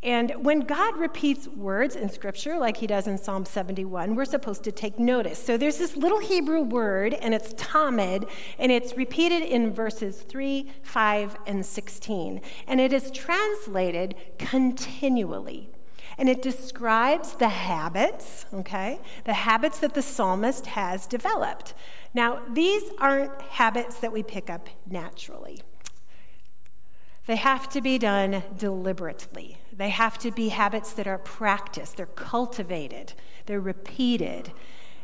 And 0.03 0.33
when 0.43 0.61
God 0.61 0.97
repeats 0.97 1.47
words 1.47 1.95
in 1.95 2.09
Scripture, 2.09 2.57
like 2.57 2.79
he 2.79 2.87
does 2.87 3.07
in 3.07 3.19
Psalm 3.19 3.45
71, 3.45 4.15
we're 4.17 4.25
supposed 4.25 4.65
to 4.65 4.73
take 4.73 4.99
notice. 4.99 5.39
So 5.39 5.59
there's 5.59 5.77
this 5.77 5.95
little 5.95 6.19
Hebrew 6.19 6.63
word, 6.63 7.13
and 7.13 7.35
it's 7.35 7.53
tamid, 7.55 8.31
and 8.59 8.73
it's 8.73 8.97
repeated 8.97 9.43
in 9.43 9.75
verses 9.75 10.23
3, 10.23 10.73
5, 10.83 11.37
and 11.47 11.65
16. 11.65 12.41
And 12.67 12.81
it 12.81 12.95
is 12.95 13.11
translated 13.11 14.15
continually. 14.39 15.71
And 16.19 16.29
it 16.29 16.43
describes 16.43 17.35
the 17.35 17.49
habits, 17.49 18.47
okay, 18.53 19.01
the 19.25 19.33
habits 19.33 19.79
that 19.81 19.95
the 19.95 20.03
psalmist 20.03 20.67
has 20.67 21.07
developed. 21.07 21.75
Now, 22.15 22.43
these 22.53 22.91
aren't 22.99 23.41
habits 23.43 23.97
that 24.01 24.13
we 24.13 24.23
pick 24.23 24.51
up 24.51 24.69
naturally. 24.89 25.63
They 27.27 27.37
have 27.37 27.69
to 27.71 27.81
be 27.81 27.99
done 27.99 28.43
deliberately. 28.59 29.59
They 29.73 29.91
have 29.91 30.19
to 30.19 30.31
be 30.31 30.49
habits 30.49 30.93
that 30.95 31.07
are 31.07 31.19
practiced, 31.19 31.97
they're 31.97 32.07
cultivated, 32.07 33.15
they're 33.47 33.61
repeated. 33.61 34.53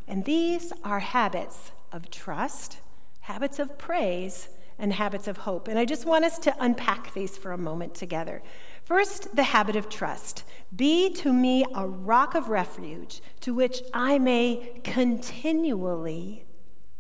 And 0.07 0.25
these 0.25 0.73
are 0.85 1.01
habits 1.01 1.71
of 1.93 2.11
trust, 2.11 2.79
habits 3.21 3.59
of 3.59 3.79
praise, 3.79 4.49
and 4.79 4.93
habits 4.93 5.29
of 5.29 5.39
hope. 5.39 5.69
And 5.69 5.79
I 5.79 5.85
just 5.85 6.07
want 6.07 6.25
us 6.25 6.39
to 6.41 6.55
unpack 6.59 7.15
these 7.15 7.37
for 7.37 7.53
a 7.53 7.59
moment 7.59 7.95
together. 7.95 8.43
First, 8.89 9.37
the 9.37 9.43
habit 9.43 9.77
of 9.77 9.91
trust. 9.91 10.45
Be 10.75 11.13
to 11.17 11.31
me 11.31 11.67
a 11.75 11.87
rock 11.87 12.35
of 12.35 12.49
refuge 12.49 13.21
to 13.41 13.53
which 13.53 13.83
I 13.93 14.19
may 14.19 14.81
continually 14.83 16.47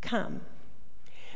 come. 0.02 0.42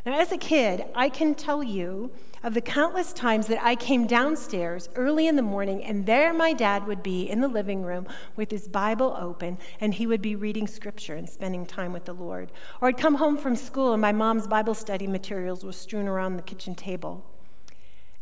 Now, 0.04 0.20
as 0.20 0.30
a 0.30 0.36
kid, 0.36 0.84
I 0.94 1.08
can 1.08 1.34
tell 1.34 1.62
you 1.62 2.10
of 2.42 2.52
the 2.52 2.60
countless 2.60 3.14
times 3.14 3.46
that 3.46 3.64
I 3.64 3.74
came 3.74 4.06
downstairs 4.06 4.90
early 4.94 5.26
in 5.26 5.36
the 5.36 5.42
morning, 5.42 5.82
and 5.82 6.04
there 6.04 6.34
my 6.34 6.52
dad 6.52 6.86
would 6.86 7.02
be 7.02 7.22
in 7.22 7.40
the 7.40 7.48
living 7.48 7.82
room 7.82 8.06
with 8.36 8.50
his 8.50 8.68
Bible 8.68 9.16
open, 9.18 9.56
and 9.80 9.94
he 9.94 10.06
would 10.06 10.20
be 10.20 10.36
reading 10.36 10.66
scripture 10.66 11.14
and 11.14 11.30
spending 11.30 11.64
time 11.64 11.94
with 11.94 12.04
the 12.04 12.12
Lord. 12.12 12.52
Or 12.82 12.88
I'd 12.88 12.98
come 12.98 13.14
home 13.14 13.38
from 13.38 13.56
school, 13.56 13.94
and 13.94 14.02
my 14.02 14.12
mom's 14.12 14.46
Bible 14.46 14.74
study 14.74 15.06
materials 15.06 15.64
were 15.64 15.72
strewn 15.72 16.08
around 16.08 16.36
the 16.36 16.42
kitchen 16.42 16.74
table. 16.74 17.24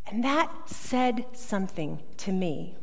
And 0.07 0.25
that 0.25 0.51
said 0.67 1.27
something 1.33 2.01
to 2.19 2.33
me. 2.33 2.77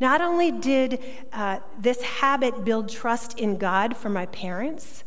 Not 0.00 0.20
only 0.20 0.52
did 0.52 1.00
uh, 1.32 1.58
this 1.78 2.02
habit 2.02 2.64
build 2.64 2.88
trust 2.88 3.38
in 3.38 3.58
God 3.58 3.96
for 3.96 4.08
my 4.08 4.26
parents, 4.26 5.02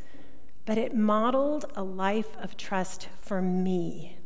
but 0.66 0.78
it 0.78 0.96
modeled 0.96 1.66
a 1.76 1.84
life 1.84 2.36
of 2.38 2.58
trust 2.58 3.08
for 3.20 3.42
me. 3.42 4.18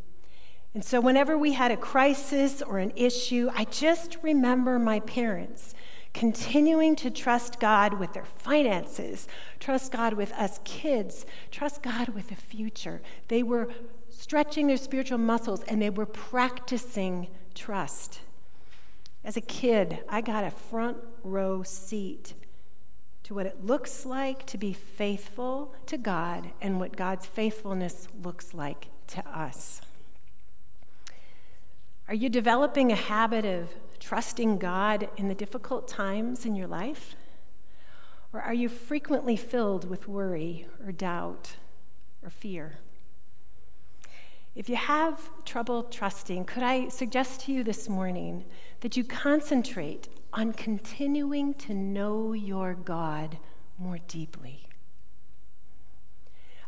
And 0.74 0.84
so, 0.84 1.00
whenever 1.00 1.38
we 1.38 1.54
had 1.54 1.72
a 1.72 1.78
crisis 1.78 2.62
or 2.62 2.80
an 2.80 2.92
issue, 2.96 3.50
I 3.54 3.64
just 3.66 4.18
remember 4.22 4.78
my 4.78 5.00
parents 5.02 5.74
continuing 6.14 6.96
to 6.96 7.12
trust 7.12 7.60
God 7.60 7.94
with 8.00 8.14
their 8.14 8.26
finances, 8.26 9.28
trust 9.60 9.92
God 9.92 10.14
with 10.14 10.32
us 10.34 10.60
kids, 10.64 11.26
trust 11.52 11.82
God 11.82 12.10
with 12.10 12.30
the 12.30 12.36
future. 12.36 13.02
They 13.28 13.44
were 13.44 13.70
stretching 14.26 14.66
their 14.66 14.76
spiritual 14.76 15.20
muscles 15.20 15.62
and 15.68 15.80
they 15.80 15.90
were 15.92 16.04
practicing 16.04 17.28
trust. 17.54 18.22
As 19.24 19.38
a 19.38 19.42
kid, 19.42 20.00
I 20.10 20.22
got 20.22 20.44
a 20.44 20.50
front 20.50 20.98
row 21.24 21.62
seat 21.62 22.34
to 23.22 23.36
what 23.36 23.46
it 23.46 23.64
looks 23.64 24.04
like 24.04 24.44
to 24.48 24.58
be 24.58 24.74
faithful 24.74 25.76
to 25.86 25.96
God 26.00 26.50
and 26.60 26.80
what 26.80 26.98
God's 26.98 27.28
faithfulness 27.28 28.08
looks 28.24 28.56
like 28.56 28.88
to 29.10 29.24
us. 29.30 29.82
Are 32.08 32.16
you 32.16 32.28
developing 32.28 32.92
a 32.92 32.96
habit 32.96 33.46
of 33.46 33.76
trusting 34.00 34.58
God 34.58 35.08
in 35.18 35.28
the 35.28 35.36
difficult 35.36 35.88
times 35.88 36.48
in 36.48 36.56
your 36.56 36.68
life? 36.68 37.16
Or 38.34 38.42
are 38.42 38.56
you 38.56 38.70
frequently 38.70 39.36
filled 39.36 39.88
with 39.88 40.08
worry 40.08 40.66
or 40.84 40.92
doubt 40.92 41.58
or 42.24 42.32
fear? 42.32 42.80
If 44.56 44.70
you 44.70 44.78
have 44.78 45.20
trouble 45.44 45.84
trusting, 45.84 46.46
could 46.46 46.64
I 46.64 46.88
suggest 46.88 47.42
to 47.42 47.52
you 47.52 47.62
this 47.62 47.90
morning 47.90 48.46
that 48.80 48.96
you 48.96 49.04
concentrate 49.04 50.08
on 50.32 50.54
continuing 50.54 51.54
to 51.56 51.74
know 51.74 52.32
your 52.32 52.74
God 52.74 53.38
more 53.78 54.00
deeply. 54.08 54.70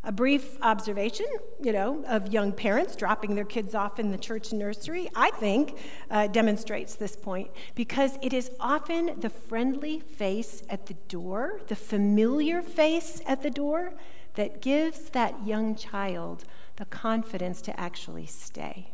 A 0.04 0.12
brief 0.12 0.58
observation, 0.60 1.26
you 1.62 1.72
know, 1.72 2.04
of 2.06 2.32
young 2.32 2.52
parents 2.52 2.94
dropping 2.94 3.34
their 3.34 3.44
kids 3.44 3.74
off 3.74 3.98
in 3.98 4.10
the 4.10 4.18
church 4.18 4.52
nursery, 4.52 5.10
I 5.14 5.30
think, 5.30 5.78
uh, 6.10 6.26
demonstrates 6.28 6.94
this 6.94 7.16
point 7.16 7.50
because 7.74 8.18
it 8.20 8.34
is 8.34 8.50
often 8.60 9.18
the 9.18 9.30
friendly 9.30 9.98
face 9.98 10.62
at 10.68 10.86
the 10.86 10.94
door, 11.08 11.60
the 11.68 11.76
familiar 11.76 12.60
face 12.60 13.22
at 13.26 13.42
the 13.42 13.50
door, 13.50 13.94
that 14.34 14.62
gives 14.62 15.10
that 15.10 15.46
young 15.46 15.74
child 15.74 16.44
the 16.78 16.86
confidence 16.86 17.60
to 17.62 17.78
actually 17.78 18.26
stay. 18.26 18.92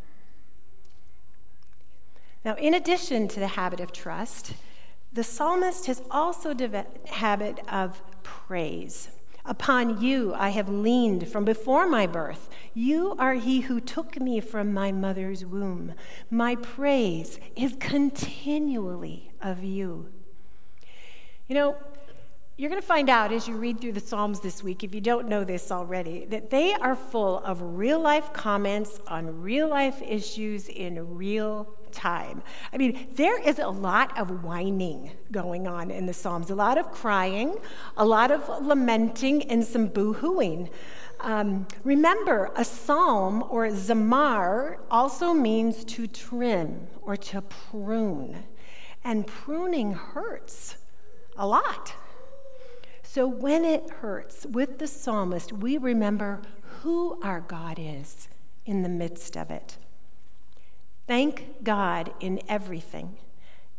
Now, 2.44 2.56
in 2.56 2.74
addition 2.74 3.28
to 3.28 3.40
the 3.40 3.48
habit 3.48 3.80
of 3.80 3.92
trust, 3.92 4.54
the 5.12 5.22
psalmist 5.22 5.86
has 5.86 6.02
also 6.10 6.54
developed 6.54 7.08
habit 7.08 7.60
of 7.70 8.02
praise. 8.22 9.10
Upon 9.44 10.00
you 10.00 10.32
I 10.34 10.48
have 10.48 10.68
leaned 10.70 11.28
from 11.28 11.44
before 11.44 11.86
my 11.86 12.06
birth. 12.06 12.48
You 12.72 13.14
are 13.18 13.34
he 13.34 13.60
who 13.62 13.80
took 13.80 14.18
me 14.18 14.40
from 14.40 14.72
my 14.72 14.90
mother's 14.90 15.44
womb. 15.44 15.92
My 16.30 16.56
praise 16.56 17.38
is 17.54 17.76
continually 17.78 19.30
of 19.42 19.62
you. 19.62 20.08
You 21.46 21.54
know, 21.54 21.76
you're 22.56 22.70
going 22.70 22.80
to 22.80 22.86
find 22.86 23.10
out 23.10 23.32
as 23.32 23.48
you 23.48 23.56
read 23.56 23.80
through 23.80 23.92
the 23.92 24.00
Psalms 24.00 24.38
this 24.38 24.62
week, 24.62 24.84
if 24.84 24.94
you 24.94 25.00
don't 25.00 25.28
know 25.28 25.42
this 25.42 25.72
already, 25.72 26.24
that 26.26 26.50
they 26.50 26.72
are 26.74 26.94
full 26.94 27.38
of 27.40 27.60
real 27.60 27.98
life 27.98 28.32
comments 28.32 29.00
on 29.08 29.42
real 29.42 29.66
life 29.66 30.00
issues 30.00 30.68
in 30.68 31.16
real 31.16 31.74
time. 31.90 32.44
I 32.72 32.76
mean, 32.76 33.08
there 33.14 33.40
is 33.40 33.58
a 33.58 33.66
lot 33.66 34.16
of 34.16 34.44
whining 34.44 35.10
going 35.32 35.66
on 35.66 35.90
in 35.90 36.06
the 36.06 36.14
Psalms, 36.14 36.50
a 36.50 36.54
lot 36.54 36.78
of 36.78 36.92
crying, 36.92 37.56
a 37.96 38.06
lot 38.06 38.30
of 38.30 38.48
lamenting, 38.64 39.50
and 39.50 39.64
some 39.64 39.88
boo 39.88 40.14
hooing. 40.14 40.70
Um, 41.18 41.66
remember, 41.82 42.52
a 42.54 42.64
psalm 42.64 43.42
or 43.48 43.66
zamar 43.70 44.78
also 44.92 45.32
means 45.32 45.84
to 45.86 46.06
trim 46.06 46.86
or 47.02 47.16
to 47.16 47.42
prune, 47.42 48.44
and 49.02 49.26
pruning 49.26 49.92
hurts 49.92 50.76
a 51.36 51.46
lot. 51.48 51.94
So 53.14 53.28
when 53.28 53.64
it 53.64 53.88
hurts 54.00 54.44
with 54.44 54.80
the 54.80 54.88
psalmist, 54.88 55.52
we 55.52 55.78
remember 55.78 56.42
who 56.82 57.20
our 57.22 57.40
God 57.40 57.78
is 57.78 58.26
in 58.66 58.82
the 58.82 58.88
midst 58.88 59.36
of 59.36 59.52
it. 59.52 59.76
Thank 61.06 61.62
God 61.62 62.12
in 62.18 62.40
everything. 62.48 63.16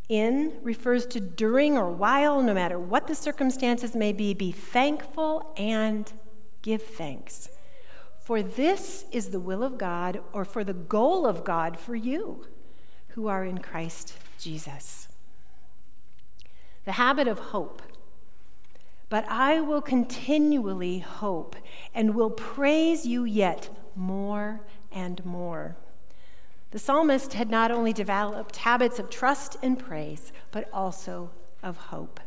In 0.07 0.53
refers 0.61 1.05
to 1.07 1.19
during 1.19 1.77
or 1.77 1.91
while, 1.91 2.41
no 2.41 2.53
matter 2.53 2.79
what 2.79 3.07
the 3.07 3.13
circumstances 3.13 3.93
may 3.93 4.13
be, 4.13 4.33
be 4.33 4.53
thankful 4.53 5.53
and 5.57 6.13
give 6.61 6.83
thanks. 6.83 7.49
For 8.21 8.41
this 8.41 9.03
is 9.11 9.31
the 9.31 9.41
will 9.41 9.63
of 9.63 9.77
God, 9.77 10.21
or 10.31 10.45
for 10.45 10.63
the 10.63 10.73
goal 10.73 11.27
of 11.27 11.43
God 11.43 11.77
for 11.77 11.93
you 11.93 12.47
who 13.09 13.27
are 13.27 13.43
in 13.43 13.57
Christ 13.57 14.17
Jesus. 14.39 15.09
The 16.85 16.93
habit 16.93 17.27
of 17.27 17.39
hope 17.39 17.81
but 19.09 19.25
I 19.27 19.61
will 19.61 19.81
continually 19.81 20.99
hope 20.99 21.55
and 21.93 22.15
will 22.15 22.31
praise 22.31 23.05
you 23.05 23.23
yet 23.23 23.69
more 23.95 24.61
and 24.91 25.23
more. 25.25 25.77
The 26.71 26.79
psalmist 26.79 27.33
had 27.33 27.49
not 27.49 27.71
only 27.71 27.93
developed 27.93 28.57
habits 28.57 28.99
of 28.99 29.09
trust 29.09 29.57
and 29.61 29.79
praise, 29.79 30.33
but 30.51 30.69
also 30.73 31.31
of 31.63 31.77
hope. 31.77 32.19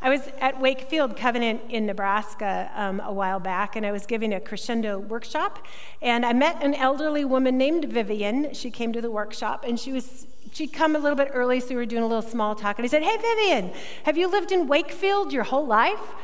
I 0.00 0.10
was 0.10 0.28
at 0.40 0.60
Wakefield 0.60 1.16
Covenant 1.16 1.62
in 1.68 1.86
Nebraska 1.86 2.70
um, 2.74 3.00
a 3.00 3.12
while 3.12 3.40
back, 3.40 3.76
and 3.76 3.86
I 3.86 3.92
was 3.92 4.06
giving 4.06 4.34
a 4.34 4.40
crescendo 4.40 4.98
workshop. 4.98 5.66
And 6.02 6.26
I 6.26 6.32
met 6.32 6.62
an 6.62 6.74
elderly 6.74 7.24
woman 7.24 7.56
named 7.56 7.86
Vivian. 7.86 8.52
She 8.52 8.70
came 8.70 8.92
to 8.92 9.00
the 9.00 9.10
workshop, 9.10 9.64
and 9.66 9.78
she 9.80 9.92
was 9.92 10.26
she'd 10.52 10.72
come 10.72 10.94
a 10.94 10.98
little 10.98 11.16
bit 11.16 11.30
early, 11.32 11.60
so 11.60 11.68
we 11.70 11.76
were 11.76 11.86
doing 11.86 12.02
a 12.02 12.06
little 12.06 12.22
small 12.22 12.54
talk. 12.54 12.78
And 12.78 12.84
I 12.84 12.88
said, 12.88 13.02
"Hey, 13.02 13.16
Vivian, 13.16 13.72
have 14.04 14.16
you 14.16 14.28
lived 14.28 14.52
in 14.52 14.66
Wakefield 14.66 15.32
your 15.32 15.44
whole 15.44 15.66
life?" 15.66 16.14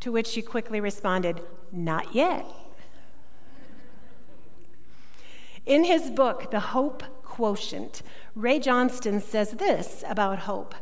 To 0.00 0.12
which 0.12 0.26
she 0.26 0.42
quickly 0.42 0.80
responded, 0.80 1.42
"Not 1.70 2.14
yet." 2.14 2.46
In 5.66 5.84
his 5.84 6.10
book, 6.10 6.50
The 6.50 6.60
Hope 6.60 7.04
Quotient, 7.22 8.02
Ray 8.34 8.58
Johnston 8.58 9.20
says 9.20 9.52
this 9.52 10.02
about 10.08 10.40
hope. 10.40 10.74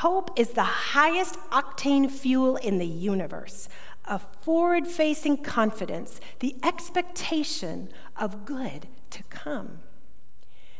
Hope 0.00 0.38
is 0.38 0.50
the 0.50 0.62
highest 0.62 1.36
octane 1.50 2.10
fuel 2.10 2.56
in 2.56 2.76
the 2.76 2.86
universe, 2.86 3.66
a 4.04 4.18
forward 4.18 4.86
facing 4.86 5.38
confidence, 5.38 6.20
the 6.40 6.54
expectation 6.62 7.88
of 8.14 8.44
good 8.44 8.88
to 9.08 9.22
come. 9.30 9.78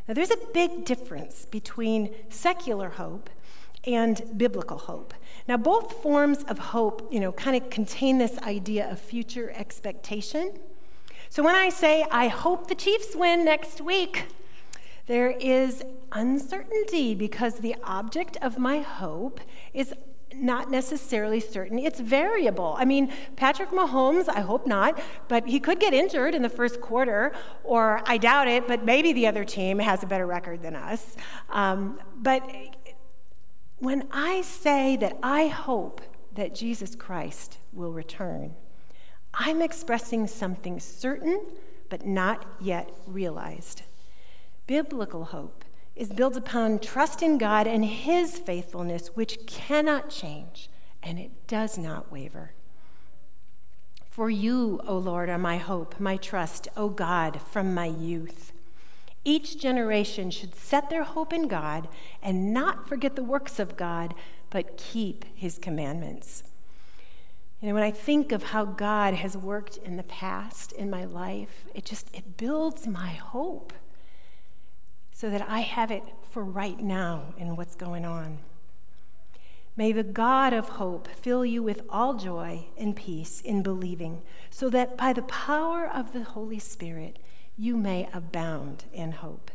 Now, 0.07 0.13
there's 0.13 0.31
a 0.31 0.39
big 0.53 0.85
difference 0.85 1.47
between 1.47 2.15
secular 2.29 2.91
hope 2.91 3.31
and 3.87 4.21
biblical 4.37 4.77
hope. 4.77 5.15
Now, 5.49 5.57
both 5.57 5.95
forms 6.03 6.45
of 6.45 6.59
hope, 6.59 7.09
you 7.11 7.19
know, 7.19 7.33
kind 7.33 7.57
of 7.57 7.71
contain 7.71 8.19
this 8.19 8.37
idea 8.41 8.91
of 8.91 9.01
future 9.01 9.51
expectation. 9.57 10.59
So 11.31 11.43
when 11.43 11.55
I 11.55 11.71
say, 11.71 12.05
I 12.11 12.29
hope 12.29 12.69
the 12.69 12.75
Chiefs 12.75 13.17
win 13.17 13.47
next 13.47 13.81
week, 13.81 14.27
there 15.07 15.31
is 15.31 15.83
uncertainty 16.13 17.15
because 17.15 17.57
the 17.57 17.77
object 17.85 18.37
of 18.43 18.59
my 18.59 18.81
hope 18.81 19.41
is 19.73 19.95
not 20.35 20.71
necessarily 20.71 21.41
certain. 21.41 21.79
It's 21.79 22.01
variable. 22.01 22.75
I 22.79 22.85
mean, 22.85 23.13
Patrick 23.37 23.71
Mahomes, 23.71 24.29
I 24.29 24.41
hope 24.41 24.67
not, 24.67 25.01
but 25.29 25.47
he 25.47 25.61
could 25.61 25.81
get 25.81 25.95
injured 25.95 26.35
in 26.35 26.43
the 26.43 26.49
first 26.49 26.81
quarter, 26.81 27.33
or 27.65 28.03
I 28.07 28.19
doubt 28.19 28.49
it, 28.49 28.67
but 28.67 28.85
maybe 28.85 29.13
the 29.13 29.27
other 29.27 29.45
team 29.45 29.79
has 29.79 30.03
a 30.03 30.07
better 30.07 30.27
record 30.27 30.63
than 30.63 30.77
us. 30.77 31.17
Um, 31.49 32.01
but 32.17 32.43
when 33.79 34.09
I 34.11 34.43
say 34.43 34.97
that 34.97 35.17
I 35.23 35.47
hope 35.47 36.01
that 36.35 36.55
Jesus 36.55 36.95
Christ 36.95 37.59
will 37.73 37.93
return, 37.93 38.55
I'm 39.33 39.63
expressing 39.63 40.27
something 40.27 40.81
certain 40.81 41.47
but 41.89 42.05
not 42.05 42.45
yet 42.61 42.91
realized. 43.07 43.83
Biblical 44.67 45.27
hope 45.27 45.65
is 45.95 46.13
built 46.13 46.37
upon 46.37 46.79
trust 46.79 47.23
in 47.23 47.39
God 47.39 47.67
and 47.67 47.85
His 47.85 48.39
faithfulness, 48.39 49.09
which 49.15 49.47
cannot 49.47 50.11
change 50.11 50.69
and 51.03 51.19
it 51.19 51.47
does 51.47 51.79
not 51.79 52.11
waver. 52.11 52.53
For 54.11 54.29
you, 54.29 54.81
O 54.87 54.99
Lord, 54.99 55.29
are 55.29 55.39
my 55.39 55.59
hope, 55.59 56.01
my 56.01 56.17
trust, 56.17 56.69
O 56.77 56.89
God, 56.89 57.41
from 57.41 57.75
my 57.75 57.87
youth. 57.87 58.53
Each 59.25 59.59
generation 59.61 60.31
should 60.31 60.55
set 60.55 60.91
their 60.91 61.05
hope 61.05 61.33
in 61.33 61.49
God 61.49 61.89
and 62.23 62.53
not 62.53 62.89
forget 62.89 63.15
the 63.15 63.23
works 63.23 63.59
of 63.59 63.77
God, 63.77 64.15
but 64.51 64.77
keep 64.77 65.25
his 65.35 65.59
commandments. 65.59 66.45
You 67.61 67.69
know, 67.69 67.75
when 67.75 67.83
I 67.83 67.91
think 67.91 68.33
of 68.33 68.43
how 68.43 68.65
God 68.65 69.15
has 69.15 69.37
worked 69.37 69.77
in 69.79 69.97
the 69.97 70.03
past 70.03 70.73
in 70.73 70.91
my 70.91 71.05
life, 71.05 71.67
it 71.75 71.85
just 71.85 72.09
it 72.15 72.37
builds 72.37 72.87
my 72.87 73.11
hope 73.11 73.73
so 75.17 75.31
that 75.31 75.49
I 75.49 75.61
have 75.61 75.91
it 75.91 76.03
for 76.31 76.45
right 76.45 76.79
now 76.79 77.33
in 77.39 77.57
what's 77.57 77.75
going 77.75 78.05
on. 78.05 78.37
May 79.75 79.91
the 79.91 80.03
God 80.03 80.53
of 80.53 80.69
hope 80.69 81.09
fill 81.09 81.43
you 81.43 81.63
with 81.63 81.81
all 81.89 82.13
joy 82.13 82.67
and 82.77 82.95
peace 82.95 83.41
in 83.41 83.63
believing, 83.63 84.21
so 84.51 84.69
that 84.69 84.99
by 84.99 85.15
the 85.15 85.23
power 85.23 85.89
of 85.91 86.13
the 86.13 86.23
Holy 86.23 86.59
Spirit 86.59 87.19
you 87.57 87.79
may 87.79 88.11
abound 88.13 88.85
in 88.93 89.13
hope. 89.13 89.51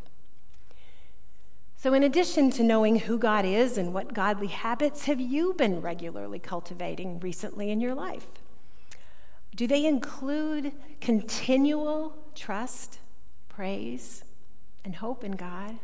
So, 1.75 1.93
in 1.93 2.01
addition 2.01 2.49
to 2.51 2.63
knowing 2.63 2.97
who 3.01 3.19
God 3.19 3.45
is 3.45 3.77
and 3.77 3.93
what 3.93 4.15
godly 4.15 4.47
habits 4.47 5.05
have 5.05 5.21
you 5.21 5.53
been 5.53 5.79
regularly 5.79 6.39
cultivating 6.39 7.19
recently 7.19 7.69
in 7.69 7.79
your 7.79 7.93
life? 7.93 8.25
Do 9.55 9.67
they 9.67 9.85
include 9.85 10.71
continual 11.01 12.15
trust, 12.33 12.97
praise, 13.47 14.23
and 14.83 14.95
hope 14.95 15.23
in 15.23 15.33
God. 15.33 15.79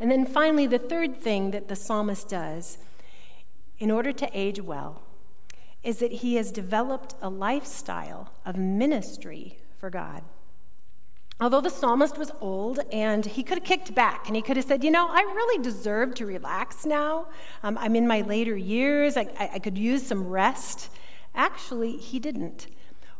And 0.00 0.10
then 0.10 0.26
finally, 0.26 0.66
the 0.66 0.78
third 0.78 1.20
thing 1.20 1.50
that 1.50 1.68
the 1.68 1.76
psalmist 1.76 2.28
does 2.28 2.78
in 3.78 3.90
order 3.90 4.12
to 4.12 4.30
age 4.32 4.60
well 4.60 5.02
is 5.82 5.98
that 5.98 6.12
he 6.12 6.36
has 6.36 6.50
developed 6.50 7.14
a 7.22 7.28
lifestyle 7.28 8.32
of 8.44 8.56
ministry 8.56 9.58
for 9.78 9.90
God. 9.90 10.22
Although 11.40 11.60
the 11.60 11.70
psalmist 11.70 12.18
was 12.18 12.32
old 12.40 12.80
and 12.90 13.24
he 13.24 13.44
could 13.44 13.58
have 13.58 13.64
kicked 13.64 13.94
back 13.94 14.26
and 14.26 14.34
he 14.34 14.42
could 14.42 14.56
have 14.56 14.66
said, 14.66 14.82
You 14.82 14.90
know, 14.90 15.06
I 15.08 15.20
really 15.20 15.62
deserve 15.62 16.14
to 16.16 16.26
relax 16.26 16.84
now. 16.84 17.28
Um, 17.62 17.78
I'm 17.78 17.94
in 17.94 18.08
my 18.08 18.22
later 18.22 18.56
years. 18.56 19.16
I, 19.16 19.28
I, 19.38 19.50
I 19.54 19.58
could 19.60 19.78
use 19.78 20.04
some 20.04 20.26
rest. 20.26 20.90
Actually, 21.36 21.96
he 21.96 22.18
didn't. 22.18 22.66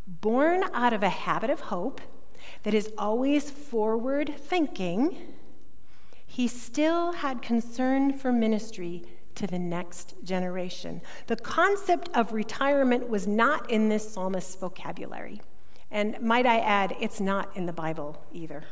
Born 0.09 0.65
out 0.75 0.93
of 0.93 1.05
a 1.05 1.09
habit 1.09 1.51
of 1.51 1.61
hope, 1.61 2.01
that 2.63 2.75
is 2.75 2.93
always 2.99 3.51
forward 3.51 4.35
thinking, 4.37 5.17
he 6.27 6.47
still 6.49 7.13
had 7.13 7.43
concern 7.43 8.13
for 8.13 8.33
ministry 8.33 9.05
to 9.35 9.47
the 9.47 9.59
next 9.59 10.15
generation. 10.25 11.01
The 11.27 11.37
concept 11.37 12.11
of 12.15 12.33
retirement 12.33 13.09
was 13.09 13.27
not 13.27 13.71
in 13.71 13.89
this 13.89 14.13
psalmist's 14.13 14.57
vocabulary. 14.57 15.41
And 15.91 16.21
might 16.21 16.45
I 16.45 16.59
add, 16.59 16.97
it's 17.01 17.21
not 17.21 17.57
in 17.57 17.67
the 17.67 17.73
Bible 17.73 18.23
either. 18.33 18.65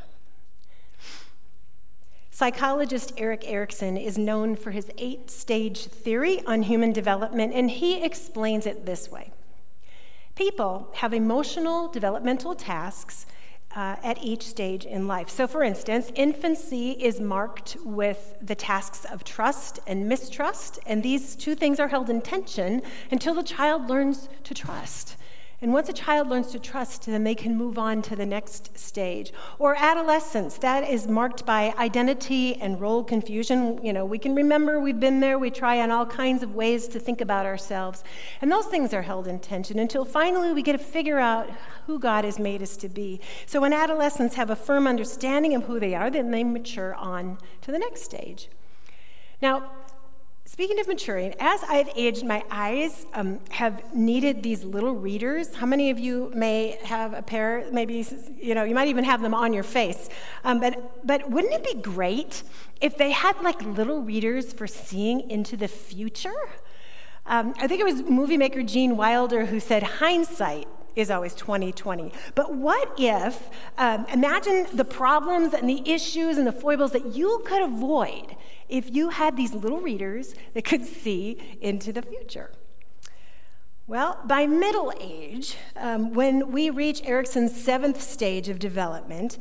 Psychologist 2.31 3.15
Erik 3.17 3.45
Erikson 3.47 3.97
is 3.97 4.19
known 4.19 4.57
for 4.57 4.71
his 4.71 4.91
eight 4.99 5.31
stage 5.31 5.87
theory 5.87 6.45
on 6.45 6.65
human 6.65 6.93
development, 6.93 7.55
and 7.55 7.71
he 7.71 8.05
explains 8.05 8.67
it 8.67 8.85
this 8.85 9.11
way 9.11 9.33
People 10.35 10.91
have 10.97 11.15
emotional 11.15 11.89
developmental 11.89 12.55
tasks 12.55 13.25
uh, 13.77 13.97
at 14.03 14.17
each 14.23 14.43
stage 14.43 14.87
in 14.87 15.07
life. 15.07 15.29
So, 15.29 15.47
for 15.47 15.63
instance, 15.63 16.11
infancy 16.15 16.93
is 16.93 17.21
marked 17.21 17.77
with 17.85 18.35
the 18.41 18.55
tasks 18.55 19.05
of 19.05 19.23
trust 19.23 19.79
and 19.87 20.09
mistrust, 20.09 20.79
and 20.87 21.03
these 21.03 21.37
two 21.37 21.55
things 21.55 21.79
are 21.79 21.89
held 21.89 22.09
in 22.09 22.23
tension 22.23 22.81
until 23.11 23.35
the 23.35 23.43
child 23.43 23.89
learns 23.89 24.31
to 24.45 24.55
trust. 24.55 25.17
And 25.63 25.73
once 25.73 25.89
a 25.89 25.93
child 25.95 26.29
learns 26.29 26.53
to 26.53 26.59
trust, 26.59 27.07
then 27.07 27.25
they 27.25 27.35
can 27.35 27.57
move 27.57 27.79
on 27.79 28.03
to 28.03 28.15
the 28.15 28.27
next 28.27 28.77
stage. 28.79 29.33
Or 29.59 29.75
adolescence, 29.75 30.59
that 30.59 30.87
is 30.87 31.09
marked 31.09 31.47
by 31.47 31.73
identity 31.79 32.57
and 32.57 32.79
role 32.79 33.03
confusion. 33.03 33.83
You 33.83 33.95
know, 33.95 34.05
we 34.05 34.19
can 34.19 34.35
remember 34.35 34.79
we've 34.79 35.01
been 35.01 35.21
there, 35.21 35.39
we 35.39 35.51
try 35.51 35.81
on 35.81 35.91
all 35.91 36.05
kinds 36.05 36.43
of 36.43 36.55
ways 36.55 36.89
to 36.89 37.01
think 37.01 37.23
about 37.23 37.47
ourselves. 37.47 38.05
And 38.43 38.53
those 38.53 38.67
things 38.67 38.93
are 38.93 39.03
held 39.03 39.27
in 39.27 39.39
tension 39.39 39.79
until 39.79 40.05
finally 40.05 40.53
we 40.53 40.61
get 40.61 40.73
to 40.73 40.79
figure 40.79 41.19
out 41.19 41.51
who 41.87 41.99
God 41.99 42.27
has 42.27 42.39
made 42.39 42.61
us 42.61 42.77
to 42.79 42.89
be. 42.91 43.19
So 43.47 43.63
when 43.63 43.73
adolescents 43.73 44.35
have 44.35 44.51
a 44.51 44.57
firm 44.57 44.87
understanding 44.87 45.55
of 45.55 45.65
who 45.65 45.81
they 45.81 45.95
are, 45.95 46.11
then 46.11 46.33
they 46.33 46.45
mature 46.45 46.95
on 46.97 47.39
to 47.63 47.73
the 47.73 47.79
next 47.79 48.03
stage. 48.03 48.49
Now, 49.41 49.71
Speaking 50.57 50.81
of 50.81 50.89
maturing, 50.89 51.35
as 51.39 51.63
I've 51.65 51.91
aged, 51.97 52.25
my 52.25 52.43
eyes 52.51 53.05
um, 53.13 53.41
have 53.51 53.95
needed 53.95 54.43
these 54.43 54.65
little 54.65 54.95
readers. 54.95 55.55
How 55.55 55.67
many 55.67 55.91
of 55.91 55.99
you 55.99 56.33
may 56.35 56.79
have 56.83 57.13
a 57.13 57.21
pair? 57.21 57.67
Maybe 57.71 58.07
you 58.39 58.55
know 58.55 58.65
you 58.65 58.75
might 58.75 58.89
even 58.89 59.05
have 59.05 59.21
them 59.21 59.35
on 59.35 59.53
your 59.53 59.65
face. 59.65 60.09
Um, 60.45 60.59
but 60.59 61.07
but 61.07 61.29
wouldn't 61.29 61.53
it 61.53 61.63
be 61.63 61.83
great 61.83 62.43
if 62.81 62.97
they 62.97 63.11
had 63.11 63.39
like 63.43 63.61
little 63.61 64.01
readers 64.01 64.55
for 64.55 64.67
seeing 64.67 65.29
into 65.31 65.59
the 65.59 65.69
future? 65.69 66.49
Um, 67.27 67.53
I 67.59 67.67
think 67.67 67.83
it 67.83 67.85
was 67.85 68.01
movie 68.05 68.39
maker 68.39 68.63
Gene 68.63 68.97
Wilder 68.97 69.45
who 69.45 69.61
said, 69.61 69.83
"Hindsight 69.83 70.69
is 70.95 71.11
always 71.11 71.35
2020. 71.35 72.11
But 72.35 72.55
what 72.55 72.95
if, 72.97 73.51
um, 73.77 74.07
imagine 74.11 74.67
the 74.73 74.87
problems 74.87 75.53
and 75.53 75.69
the 75.69 75.83
issues 75.85 76.39
and 76.39 76.47
the 76.47 76.53
foibles 76.53 76.93
that 76.93 77.15
you 77.15 77.43
could 77.45 77.61
avoid 77.61 78.35
if 78.69 78.95
you 78.95 79.11
had 79.11 79.37
these 79.37 79.55
little 79.55 79.81
readers 79.81 80.35
that 80.55 80.65
could 80.65 80.85
see 80.85 81.59
into 81.61 81.93
the 81.93 82.03
future. 82.03 82.51
Well, 83.87 84.19
by 84.25 84.47
middle 84.47 84.93
age, 85.01 85.57
um, 85.77 86.13
when 86.13 86.51
we 86.51 86.71
reach 86.71 87.03
Erikson's 87.05 87.55
seventh 87.55 88.03
stage 88.03 88.49
of 88.49 88.59
development, 88.59 89.39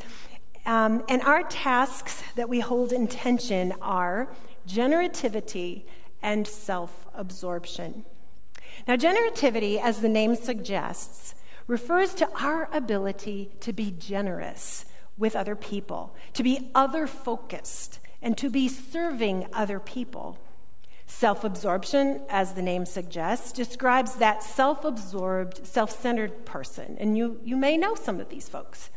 um, 0.68 1.04
and 1.10 1.22
our 1.24 1.44
tasks 1.44 2.24
that 2.36 2.50
we 2.50 2.60
hold 2.60 2.92
in 2.92 3.08
tension 3.08 3.74
are 3.82 4.28
generativity 4.68 5.86
and 6.22 6.48
self 6.48 7.08
absorption. 7.14 8.06
Now, 8.88 8.96
generativity, 8.96 9.82
as 9.82 10.02
the 10.02 10.10
name 10.10 10.36
suggests, 10.36 11.36
refers 11.68 12.14
to 12.16 12.30
our 12.40 12.70
ability 12.72 13.52
to 13.62 13.74
be 13.74 13.92
generous 13.92 14.86
with 15.18 15.36
other 15.36 15.56
people, 15.56 16.16
to 16.34 16.44
be 16.44 16.70
other 16.76 17.08
focused, 17.08 18.00
and 18.26 18.36
to 18.40 18.50
be 18.50 18.68
serving 18.68 19.48
other 19.54 19.80
people. 19.80 20.38
Self 21.06 21.44
absorption, 21.44 22.22
as 22.28 22.54
the 22.54 22.64
name 22.64 22.88
suggests, 22.88 23.52
describes 23.52 24.16
that 24.16 24.42
self 24.42 24.84
absorbed, 24.84 25.66
self 25.66 25.92
centered 25.92 26.44
person. 26.44 26.98
And 27.00 27.16
you, 27.16 27.40
you 27.44 27.56
may 27.56 27.78
know 27.78 27.94
some 27.94 28.20
of 28.20 28.30
these 28.30 28.50
folks. 28.50 28.90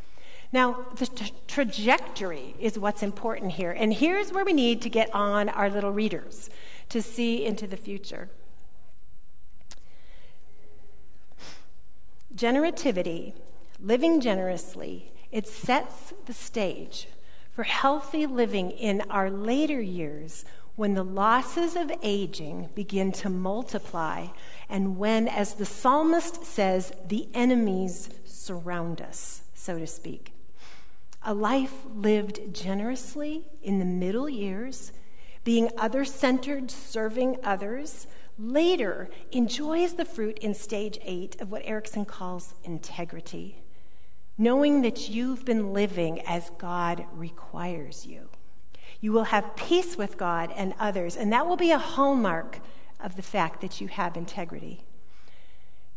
Now, 0.50 0.86
the 0.96 1.06
t- 1.06 1.34
trajectory 1.46 2.54
is 2.58 2.78
what's 2.78 3.02
important 3.02 3.52
here. 3.52 3.70
And 3.70 3.92
here's 3.92 4.32
where 4.32 4.46
we 4.46 4.54
need 4.54 4.80
to 4.82 4.88
get 4.88 5.14
on 5.14 5.50
our 5.50 5.68
little 5.68 5.92
readers 5.92 6.48
to 6.88 7.02
see 7.02 7.44
into 7.44 7.66
the 7.66 7.76
future. 7.76 8.30
Generativity, 12.34 13.34
living 13.78 14.22
generously, 14.22 15.12
it 15.30 15.46
sets 15.46 16.14
the 16.24 16.32
stage 16.32 17.08
for 17.58 17.64
healthy 17.64 18.24
living 18.24 18.70
in 18.70 19.00
our 19.10 19.28
later 19.28 19.80
years 19.80 20.44
when 20.76 20.94
the 20.94 21.02
losses 21.02 21.74
of 21.74 21.90
aging 22.04 22.68
begin 22.76 23.10
to 23.10 23.28
multiply 23.28 24.28
and 24.68 24.96
when, 24.96 25.26
as 25.26 25.54
the 25.54 25.66
psalmist 25.66 26.44
says, 26.44 26.92
the 27.08 27.26
enemies 27.34 28.10
surround 28.24 29.00
us, 29.00 29.42
so 29.54 29.76
to 29.76 29.88
speak. 29.88 30.32
A 31.24 31.34
life 31.34 31.74
lived 31.92 32.54
generously 32.54 33.48
in 33.60 33.80
the 33.80 33.84
middle 33.84 34.28
years, 34.28 34.92
being 35.42 35.68
other 35.76 36.04
centered, 36.04 36.70
serving 36.70 37.38
others, 37.42 38.06
later 38.38 39.10
enjoys 39.32 39.94
the 39.94 40.04
fruit 40.04 40.38
in 40.38 40.54
stage 40.54 41.00
eight 41.02 41.40
of 41.40 41.50
what 41.50 41.62
Erikson 41.64 42.04
calls 42.04 42.54
integrity, 42.62 43.64
knowing 44.38 44.82
that 44.82 45.08
you've 45.08 45.44
been 45.44 45.72
living 45.72 46.20
as 46.22 46.50
God 46.58 47.04
requires 47.12 48.06
you. 48.06 48.28
You 49.00 49.12
will 49.12 49.24
have 49.24 49.56
peace 49.56 49.98
with 49.98 50.16
God 50.16 50.52
and 50.56 50.74
others, 50.78 51.16
and 51.16 51.32
that 51.32 51.46
will 51.46 51.56
be 51.56 51.72
a 51.72 51.78
hallmark 51.78 52.60
of 53.00 53.16
the 53.16 53.22
fact 53.22 53.60
that 53.60 53.80
you 53.80 53.88
have 53.88 54.16
integrity. 54.16 54.84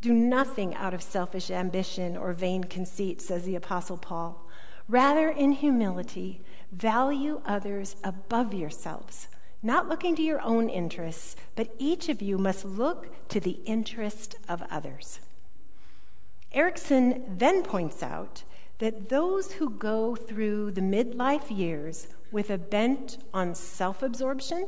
Do 0.01 0.11
nothing 0.11 0.75
out 0.75 0.93
of 0.93 1.01
selfish 1.01 1.51
ambition 1.51 2.17
or 2.17 2.33
vain 2.33 2.63
conceit, 2.63 3.21
says 3.21 3.43
the 3.43 3.55
Apostle 3.55 3.97
Paul. 3.97 4.43
Rather, 4.89 5.29
in 5.29 5.51
humility, 5.51 6.41
value 6.71 7.41
others 7.45 7.95
above 8.03 8.53
yourselves 8.53 9.27
not 9.63 9.87
looking 9.87 10.15
to 10.15 10.23
your 10.23 10.41
own 10.41 10.69
interests, 10.69 11.35
but 11.55 11.73
each 11.77 12.09
of 12.09 12.21
you 12.21 12.37
must 12.37 12.65
look 12.65 13.27
to 13.29 13.39
the 13.39 13.59
interest 13.65 14.35
of 14.49 14.63
others. 14.71 15.19
Erikson 16.53 17.37
then 17.37 17.63
points 17.63 18.03
out 18.03 18.43
that 18.79 19.09
those 19.09 19.53
who 19.53 19.69
go 19.69 20.15
through 20.15 20.71
the 20.71 20.81
midlife 20.81 21.55
years 21.55 22.07
with 22.31 22.49
a 22.49 22.57
bent 22.57 23.17
on 23.33 23.55
self 23.55 24.01
absorption, 24.01 24.67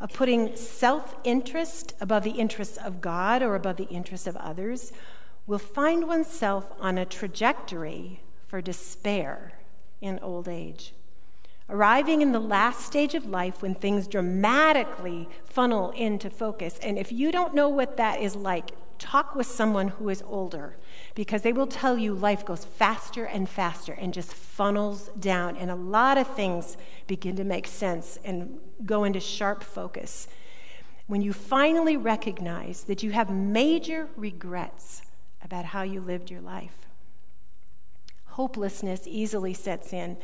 of 0.00 0.12
putting 0.12 0.54
self 0.56 1.16
interest 1.24 1.94
above 2.00 2.22
the 2.22 2.30
interests 2.32 2.76
of 2.76 3.00
God 3.00 3.42
or 3.42 3.54
above 3.54 3.76
the 3.76 3.84
interests 3.84 4.26
of 4.26 4.36
others, 4.36 4.92
will 5.46 5.58
find 5.58 6.06
oneself 6.06 6.72
on 6.78 6.98
a 6.98 7.04
trajectory 7.04 8.20
for 8.46 8.60
despair 8.60 9.58
in 10.00 10.18
old 10.20 10.48
age 10.48 10.92
arriving 11.70 12.22
in 12.22 12.32
the 12.32 12.40
last 12.40 12.80
stage 12.80 13.14
of 13.14 13.26
life 13.26 13.60
when 13.60 13.74
things 13.74 14.06
dramatically 14.06 15.28
funnel 15.44 15.90
into 15.90 16.30
focus. 16.30 16.78
And 16.82 16.98
if 16.98 17.12
you 17.12 17.30
don't 17.30 17.54
know 17.54 17.68
what 17.68 17.96
that 17.98 18.20
is 18.20 18.34
like, 18.34 18.70
talk 18.98 19.34
with 19.34 19.46
someone 19.46 19.88
who 19.88 20.08
is 20.08 20.22
older 20.26 20.76
because 21.14 21.42
they 21.42 21.52
will 21.52 21.66
tell 21.66 21.98
you 21.98 22.14
life 22.14 22.44
goes 22.44 22.64
faster 22.64 23.24
and 23.24 23.48
faster 23.48 23.92
and 23.92 24.12
just 24.12 24.32
funnels 24.32 25.10
down. 25.18 25.56
And 25.56 25.70
a 25.70 25.74
lot 25.74 26.18
of 26.18 26.26
things 26.26 26.76
begin 27.06 27.36
to 27.36 27.44
make 27.44 27.66
sense 27.66 28.18
and 28.24 28.58
go 28.84 29.04
into 29.04 29.20
sharp 29.20 29.62
focus. 29.62 30.28
When 31.06 31.22
you 31.22 31.32
finally 31.32 31.96
recognize 31.96 32.84
that 32.84 33.02
you 33.02 33.12
have 33.12 33.30
major 33.30 34.08
regrets 34.16 35.02
about 35.42 35.64
how 35.64 35.82
you 35.82 36.00
lived 36.00 36.30
your 36.30 36.40
life 36.40 36.88
hopelessness 38.38 39.02
easily 39.08 39.52
sets 39.52 39.92
in. 39.92 40.16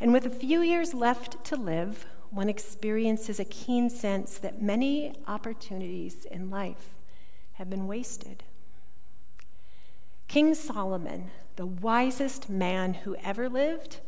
And 0.00 0.10
with 0.10 0.24
a 0.24 0.30
few 0.30 0.62
years 0.62 0.94
left 0.94 1.44
to 1.44 1.54
live, 1.54 2.06
one 2.30 2.48
experiences 2.48 3.38
a 3.38 3.44
keen 3.44 3.90
sense 3.90 4.38
that 4.38 4.62
many 4.62 5.12
opportunities 5.26 6.24
in 6.24 6.48
life 6.48 6.94
have 7.58 7.68
been 7.68 7.88
wasted. 7.88 8.44
King 10.28 10.54
Solomon, 10.54 11.30
the 11.56 11.66
wisest 11.66 12.48
man 12.48 12.94
who 12.94 13.16
ever 13.16 13.48
lived, 13.48 13.98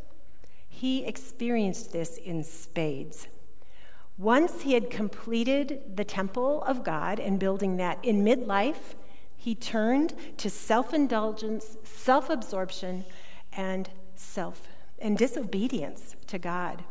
he 0.68 1.04
experienced 1.04 1.92
this 1.92 2.16
in 2.16 2.44
spades. 2.44 3.26
Once 4.16 4.62
he 4.62 4.74
had 4.74 4.88
completed 4.88 5.96
the 5.96 6.04
temple 6.04 6.62
of 6.62 6.84
God 6.84 7.18
and 7.18 7.40
building 7.40 7.76
that 7.76 7.98
in 8.04 8.24
midlife, 8.24 8.94
he 9.36 9.56
turned 9.56 10.14
to 10.36 10.48
self 10.48 10.94
indulgence, 10.94 11.76
self 11.82 12.30
absorption, 12.30 13.04
and 13.52 13.90
self 14.14 14.68
and 15.00 15.18
disobedience 15.18 16.14
to 16.28 16.38
God. 16.38 16.84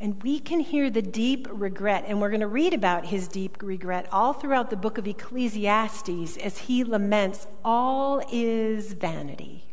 And 0.00 0.22
we 0.22 0.40
can 0.40 0.60
hear 0.60 0.88
the 0.88 1.02
deep 1.02 1.46
regret, 1.50 2.04
and 2.06 2.22
we're 2.22 2.30
going 2.30 2.40
to 2.40 2.46
read 2.46 2.72
about 2.72 3.04
his 3.04 3.28
deep 3.28 3.58
regret 3.62 4.08
all 4.10 4.32
throughout 4.32 4.70
the 4.70 4.76
book 4.76 4.96
of 4.96 5.06
Ecclesiastes 5.06 6.38
as 6.38 6.58
he 6.58 6.82
laments, 6.82 7.46
All 7.62 8.22
is 8.32 8.94
vanity. 8.94 9.66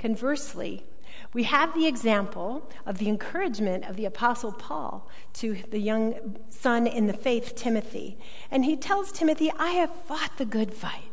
Conversely, 0.00 0.84
we 1.32 1.44
have 1.44 1.72
the 1.72 1.86
example 1.86 2.68
of 2.84 2.98
the 2.98 3.08
encouragement 3.08 3.84
of 3.84 3.94
the 3.94 4.06
Apostle 4.06 4.50
Paul 4.50 5.08
to 5.34 5.58
the 5.70 5.78
young 5.78 6.36
son 6.50 6.88
in 6.88 7.06
the 7.06 7.12
faith, 7.12 7.54
Timothy. 7.54 8.18
And 8.50 8.64
he 8.64 8.76
tells 8.76 9.12
Timothy, 9.12 9.52
I 9.56 9.70
have 9.72 9.94
fought 9.94 10.32
the 10.36 10.44
good 10.44 10.74
fight. 10.74 11.12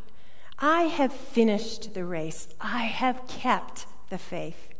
I 0.58 0.82
have 0.82 1.12
finished 1.12 1.94
the 1.94 2.04
race. 2.04 2.48
I 2.60 2.86
have 2.86 3.28
kept 3.28 3.86
the 4.10 4.18
faith. 4.18 4.70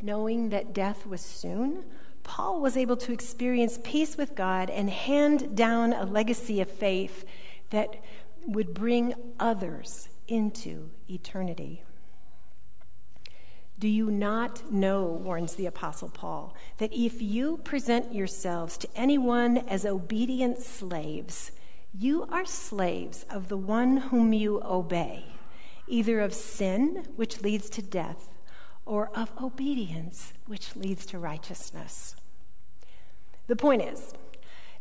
Knowing 0.00 0.50
that 0.50 0.74
death 0.74 1.06
was 1.06 1.20
soon, 1.20 1.84
Paul 2.22 2.60
was 2.60 2.76
able 2.76 2.96
to 2.96 3.12
experience 3.12 3.78
peace 3.84 4.16
with 4.16 4.34
God 4.34 4.70
and 4.70 4.90
hand 4.90 5.56
down 5.56 5.92
a 5.92 6.04
legacy 6.04 6.60
of 6.60 6.70
faith 6.70 7.24
that 7.70 7.96
would 8.46 8.74
bring 8.74 9.14
others 9.38 10.08
into 10.26 10.90
eternity. 11.08 11.82
Do 13.78 13.88
you 13.88 14.10
not 14.10 14.72
know, 14.72 15.04
warns 15.04 15.54
the 15.54 15.66
Apostle 15.66 16.08
Paul, 16.08 16.54
that 16.78 16.92
if 16.92 17.20
you 17.20 17.58
present 17.58 18.14
yourselves 18.14 18.78
to 18.78 18.88
anyone 18.94 19.58
as 19.58 19.84
obedient 19.84 20.60
slaves, 20.60 21.50
you 21.92 22.24
are 22.30 22.46
slaves 22.46 23.26
of 23.28 23.48
the 23.48 23.56
one 23.56 23.96
whom 23.96 24.32
you 24.32 24.62
obey, 24.64 25.24
either 25.86 26.20
of 26.20 26.32
sin, 26.32 27.06
which 27.16 27.42
leads 27.42 27.68
to 27.70 27.82
death, 27.82 28.30
or 28.86 29.10
of 29.14 29.32
obedience, 29.42 30.32
which 30.46 30.76
leads 30.76 31.06
to 31.06 31.18
righteousness. 31.18 32.16
The 33.46 33.56
point 33.56 33.82
is, 33.82 34.14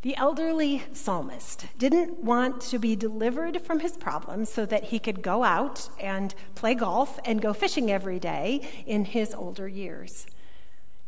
the 0.04 0.18
elderly 0.18 0.84
psalmist 0.92 1.68
didn't 1.78 2.24
want 2.24 2.60
to 2.63 2.78
be 2.78 2.96
delivered 2.96 3.62
from 3.62 3.80
his 3.80 3.96
problems 3.96 4.50
so 4.50 4.66
that 4.66 4.86
he 4.86 5.00
could 5.00 5.22
go 5.22 5.44
out 5.46 5.88
and 5.98 6.36
play 6.56 6.76
golf 6.76 7.20
and 7.24 7.42
go 7.42 7.54
fishing 7.54 7.89
every 7.89 8.20
day 8.20 8.68
in 8.86 9.06
his 9.06 9.34
older 9.34 9.68
years. 9.68 10.26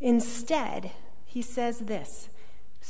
Instead, 0.00 0.92
he 1.26 1.42
says 1.42 1.80
this 1.80 2.30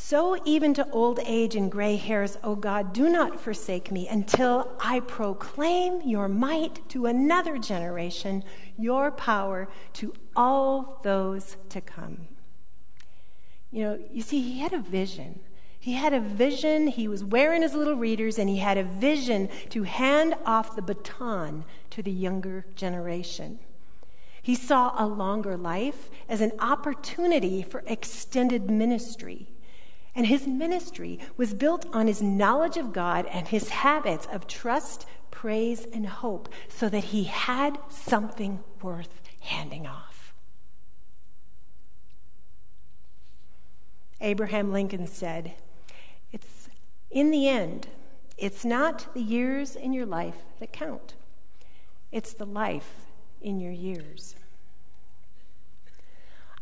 so, 0.08 0.40
even 0.44 0.72
to 0.74 0.88
old 0.90 1.18
age 1.26 1.56
and 1.56 1.68
gray 1.68 1.96
hairs, 1.96 2.38
O 2.44 2.54
God, 2.54 2.92
do 2.92 3.08
not 3.08 3.40
forsake 3.40 3.90
me 3.90 4.06
until 4.06 4.70
I 4.78 5.00
proclaim 5.00 6.00
your 6.02 6.28
might 6.28 6.88
to 6.90 7.06
another 7.06 7.58
generation, 7.58 8.44
your 8.78 9.10
power 9.10 9.66
to 9.94 10.14
all 10.36 11.00
those 11.02 11.56
to 11.70 11.80
come. 11.80 12.28
You 13.72 13.82
know, 13.82 13.98
you 14.12 14.22
see, 14.22 14.40
he 14.40 14.60
had 14.60 14.72
a 14.72 14.78
vision. 14.78 15.40
He 15.80 15.94
had 15.94 16.14
a 16.14 16.20
vision. 16.20 16.86
He 16.86 17.08
was 17.08 17.24
wearing 17.24 17.62
his 17.62 17.74
little 17.74 17.96
readers, 17.96 18.38
and 18.38 18.48
he 18.48 18.58
had 18.58 18.78
a 18.78 18.84
vision 18.84 19.48
to 19.70 19.82
hand 19.82 20.36
off 20.44 20.76
the 20.76 20.82
baton 20.82 21.64
to 21.90 22.00
the 22.00 22.12
younger 22.12 22.64
generation. 22.76 23.58
He 24.40 24.54
saw 24.54 24.94
a 24.96 25.04
longer 25.04 25.56
life 25.56 26.10
as 26.28 26.40
an 26.40 26.52
opportunity 26.60 27.64
for 27.64 27.82
extended 27.88 28.70
ministry. 28.70 29.48
And 30.16 30.26
his 30.26 30.46
ministry 30.46 31.20
was 31.36 31.52
built 31.52 31.84
on 31.94 32.06
his 32.06 32.22
knowledge 32.22 32.78
of 32.78 32.94
God 32.94 33.26
and 33.26 33.46
his 33.46 33.68
habits 33.68 34.26
of 34.32 34.46
trust, 34.46 35.06
praise, 35.30 35.84
and 35.92 36.06
hope, 36.06 36.48
so 36.68 36.88
that 36.88 37.04
he 37.04 37.24
had 37.24 37.78
something 37.90 38.64
worth 38.80 39.20
handing 39.40 39.86
off. 39.86 40.32
Abraham 44.22 44.72
Lincoln 44.72 45.06
said, 45.06 45.52
It's 46.32 46.70
in 47.10 47.30
the 47.30 47.46
end, 47.46 47.88
it's 48.38 48.64
not 48.64 49.12
the 49.12 49.20
years 49.20 49.76
in 49.76 49.92
your 49.92 50.06
life 50.06 50.46
that 50.60 50.72
count. 50.72 51.12
it's 52.10 52.32
the 52.32 52.46
life 52.46 53.04
in 53.42 53.60
your 53.60 53.72
years. 53.72 54.35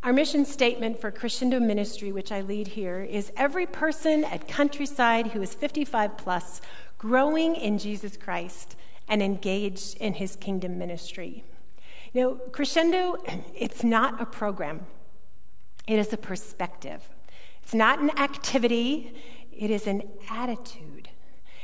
Our 0.05 0.13
mission 0.13 0.45
statement 0.45 1.01
for 1.01 1.09
Crescendo 1.09 1.59
Ministry, 1.59 2.11
which 2.11 2.31
I 2.31 2.41
lead 2.41 2.67
here, 2.67 3.01
is 3.01 3.31
every 3.35 3.65
person 3.65 4.23
at 4.23 4.47
Countryside 4.47 5.29
who 5.31 5.41
is 5.41 5.55
55 5.55 6.15
plus, 6.15 6.61
growing 6.99 7.55
in 7.55 7.79
Jesus 7.79 8.15
Christ 8.15 8.75
and 9.07 9.23
engaged 9.23 9.97
in 9.97 10.13
his 10.13 10.35
kingdom 10.35 10.77
ministry. 10.77 11.43
Know, 12.13 12.35
Crescendo, 12.51 13.15
it's 13.55 13.83
not 13.83 14.21
a 14.21 14.27
program, 14.27 14.85
it 15.87 15.97
is 15.97 16.13
a 16.13 16.17
perspective. 16.17 17.09
It's 17.63 17.73
not 17.73 17.97
an 17.97 18.11
activity, 18.19 19.11
it 19.51 19.71
is 19.71 19.87
an 19.87 20.03
attitude. 20.29 21.09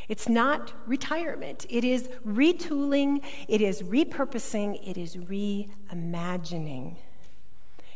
It's 0.08 0.28
not 0.28 0.74
retirement. 0.88 1.68
It 1.70 1.84
is 1.84 2.10
retooling, 2.26 3.24
it 3.48 3.62
is 3.62 3.84
repurposing, 3.84 4.80
it 4.84 4.98
is 4.98 5.16
reimagining. 5.16 6.96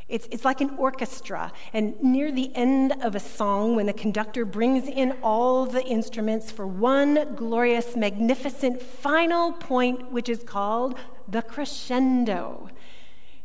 It's, 0.08 0.28
it's 0.30 0.46
like 0.46 0.62
an 0.62 0.76
orchestra, 0.78 1.52
and 1.74 2.00
near 2.02 2.32
the 2.32 2.56
end 2.56 2.94
of 3.02 3.16
a 3.16 3.20
song, 3.20 3.76
when 3.76 3.88
the 3.88 3.94
conductor 3.94 4.46
brings 4.46 4.88
in 4.88 5.14
all 5.24 5.66
the 5.66 5.84
instruments 5.84 6.52
for 6.52 6.68
one 6.68 7.34
glorious, 7.36 7.96
magnificent 7.96 8.84
final 8.84 9.52
point, 9.52 10.12
which 10.12 10.30
is 10.30 10.44
called 10.44 11.00
the 11.28 11.42
crescendo. 11.42 12.70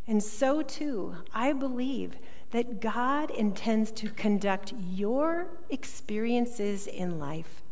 And 0.07 0.23
so, 0.23 0.61
too, 0.61 1.16
I 1.33 1.55
believe 1.55 2.16
that 2.51 2.81
God 2.81 3.31
intends 3.31 3.90
to 3.92 4.11
conduct 4.11 4.75
your 4.77 5.46
experiences 5.70 6.87
in 6.87 7.18
life 7.18 7.62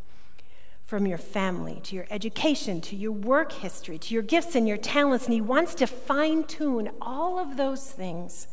from 0.83 1.05
your 1.05 1.19
family 1.19 1.79
to 1.83 1.95
your 1.95 2.07
education 2.09 2.81
to 2.81 2.95
your 2.95 3.11
work 3.11 3.51
history 3.51 3.99
to 3.99 4.13
your 4.15 4.23
gifts 4.23 4.55
and 4.55 4.67
your 4.67 4.77
talents, 4.77 5.25
and 5.25 5.33
He 5.35 5.41
wants 5.41 5.75
to 5.75 5.85
fine 5.85 6.43
tune 6.45 6.89
all 6.99 7.37
of 7.37 7.55
those 7.55 7.91
things 7.91 8.47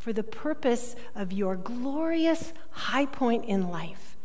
for 0.00 0.12
the 0.14 0.24
purpose 0.24 0.96
of 1.14 1.30
your 1.30 1.54
glorious 1.54 2.52
high 2.70 3.04
point 3.04 3.44
in 3.44 3.68
life, 3.68 4.16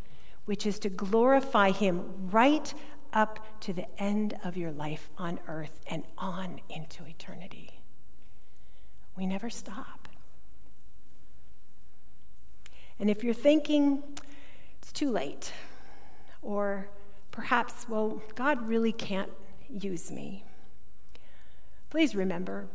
which 0.46 0.66
is 0.66 0.80
to 0.80 0.90
glorify 0.90 1.72
Him 1.72 2.30
right 2.32 2.74
up 3.12 3.46
to 3.62 3.74
the 3.74 3.86
end 4.02 4.38
of 4.44 4.56
your 4.56 4.72
life 4.72 5.10
on 5.18 5.38
earth 5.48 5.82
and 5.88 6.04
on 6.18 6.62
into 6.70 7.06
eternity. 7.06 7.82
We 9.18 9.26
never 9.26 9.50
stop. 9.50 10.08
And 12.98 13.10
if 13.10 13.24
you're 13.24 13.34
thinking 13.34 14.02
it's 14.82 14.94
too 14.94 15.12
late, 15.12 15.52
or 16.42 16.88
perhaps, 17.32 17.88
well, 17.90 18.22
God 18.36 18.66
really 18.66 18.94
can't 18.94 19.32
use 19.70 20.10
me, 20.10 20.46
please 21.90 22.16
remember 22.16 22.68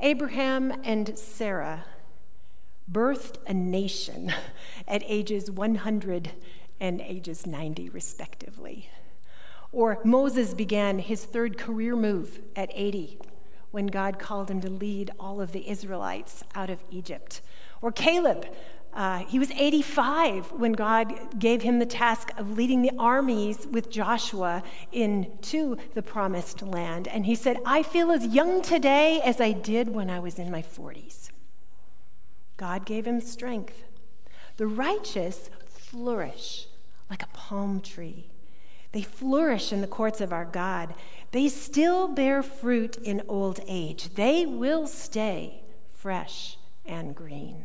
Abraham 0.00 0.80
and 0.82 1.16
Sarah 1.16 1.84
birthed 2.90 3.36
a 3.46 3.54
nation 3.54 4.32
at 4.88 5.02
ages 5.06 5.50
100 5.50 6.32
and 6.80 7.00
ages 7.00 7.46
90, 7.46 7.88
respectively. 7.90 8.88
Or 9.72 9.98
Moses 10.04 10.54
began 10.54 10.98
his 10.98 11.24
third 11.24 11.58
career 11.58 11.94
move 11.96 12.40
at 12.56 12.70
80 12.72 13.18
when 13.70 13.86
God 13.86 14.18
called 14.18 14.50
him 14.50 14.60
to 14.62 14.70
lead 14.70 15.10
all 15.20 15.40
of 15.40 15.52
the 15.52 15.68
Israelites 15.68 16.42
out 16.54 16.70
of 16.70 16.82
Egypt. 16.90 17.42
Or 17.82 17.92
Caleb, 17.92 18.46
uh, 18.94 19.18
he 19.18 19.38
was 19.38 19.50
85 19.50 20.52
when 20.52 20.72
God 20.72 21.38
gave 21.38 21.62
him 21.62 21.78
the 21.78 21.86
task 21.86 22.32
of 22.38 22.56
leading 22.56 22.80
the 22.80 22.92
armies 22.98 23.66
with 23.70 23.90
Joshua 23.90 24.62
into 24.90 25.76
the 25.94 26.02
promised 26.02 26.62
land. 26.62 27.06
And 27.08 27.26
he 27.26 27.34
said, 27.34 27.58
I 27.66 27.82
feel 27.82 28.10
as 28.10 28.26
young 28.26 28.62
today 28.62 29.20
as 29.22 29.40
I 29.40 29.52
did 29.52 29.90
when 29.90 30.08
I 30.08 30.18
was 30.18 30.38
in 30.38 30.50
my 30.50 30.62
40s. 30.62 31.30
God 32.58 32.84
gave 32.84 33.06
him 33.06 33.22
strength. 33.22 33.84
The 34.58 34.66
righteous 34.66 35.48
flourish 35.66 36.66
like 37.08 37.22
a 37.22 37.28
palm 37.28 37.80
tree. 37.80 38.26
They 38.92 39.02
flourish 39.02 39.72
in 39.72 39.80
the 39.80 39.86
courts 39.86 40.20
of 40.20 40.32
our 40.32 40.44
God. 40.44 40.94
They 41.30 41.48
still 41.48 42.08
bear 42.08 42.42
fruit 42.42 42.96
in 42.96 43.22
old 43.28 43.60
age. 43.66 44.14
They 44.14 44.44
will 44.44 44.86
stay 44.86 45.62
fresh 45.94 46.58
and 46.84 47.14
green. 47.14 47.64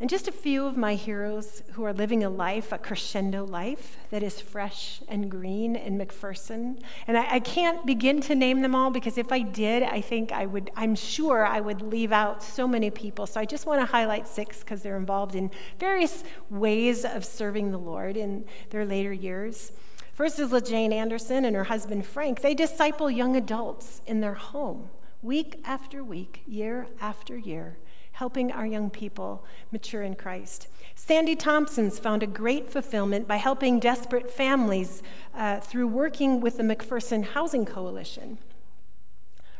And 0.00 0.08
just 0.08 0.28
a 0.28 0.32
few 0.32 0.64
of 0.64 0.76
my 0.76 0.94
heroes 0.94 1.64
who 1.72 1.82
are 1.82 1.92
living 1.92 2.22
a 2.22 2.30
life, 2.30 2.70
a 2.70 2.78
crescendo 2.78 3.44
life 3.44 3.96
that 4.10 4.22
is 4.22 4.40
fresh 4.40 5.00
and 5.08 5.28
green 5.28 5.74
in 5.74 5.98
McPherson. 5.98 6.80
And 7.08 7.18
I, 7.18 7.34
I, 7.34 7.40
can't 7.40 7.84
begin 7.84 8.20
to 8.22 8.36
name 8.36 8.60
them 8.60 8.76
all 8.76 8.90
because 8.90 9.18
if 9.18 9.32
I 9.32 9.40
did, 9.40 9.82
I 9.82 10.00
think 10.00 10.30
I 10.30 10.46
would, 10.46 10.70
I'm 10.76 10.94
sure 10.94 11.44
I 11.44 11.58
would 11.58 11.82
leave 11.82 12.12
out 12.12 12.44
so 12.44 12.68
many 12.68 12.90
people. 12.90 13.26
So 13.26 13.40
I 13.40 13.44
just 13.44 13.66
want 13.66 13.80
to 13.80 13.86
highlight 13.86 14.28
six 14.28 14.60
because 14.60 14.82
they're 14.82 14.96
involved 14.96 15.34
in 15.34 15.50
various 15.80 16.22
ways 16.48 17.04
of 17.04 17.24
serving 17.24 17.72
the 17.72 17.78
Lord 17.78 18.16
in 18.16 18.44
their 18.70 18.86
later 18.86 19.12
years. 19.12 19.72
First 20.12 20.38
is 20.38 20.50
LaJane 20.50 20.92
Anderson 20.92 21.44
and 21.44 21.56
her 21.56 21.64
husband 21.64 22.06
Frank. 22.06 22.40
They 22.40 22.54
disciple 22.54 23.10
young 23.10 23.34
adults 23.34 24.00
in 24.06 24.20
their 24.20 24.34
home 24.34 24.90
week 25.22 25.60
after 25.64 26.04
week, 26.04 26.42
year 26.46 26.86
after 27.00 27.36
year 27.36 27.78
helping 28.18 28.50
our 28.50 28.66
young 28.66 28.90
people 28.90 29.44
mature 29.70 30.02
in 30.02 30.12
Christ. 30.12 30.66
Sandy 30.96 31.36
Thompson's 31.36 32.00
found 32.00 32.24
a 32.24 32.26
great 32.26 32.68
fulfillment 32.68 33.28
by 33.28 33.36
helping 33.36 33.78
desperate 33.78 34.28
families 34.28 35.04
uh, 35.36 35.60
through 35.60 35.86
working 35.86 36.40
with 36.40 36.56
the 36.56 36.64
McPherson 36.64 37.24
Housing 37.24 37.64
Coalition. 37.64 38.38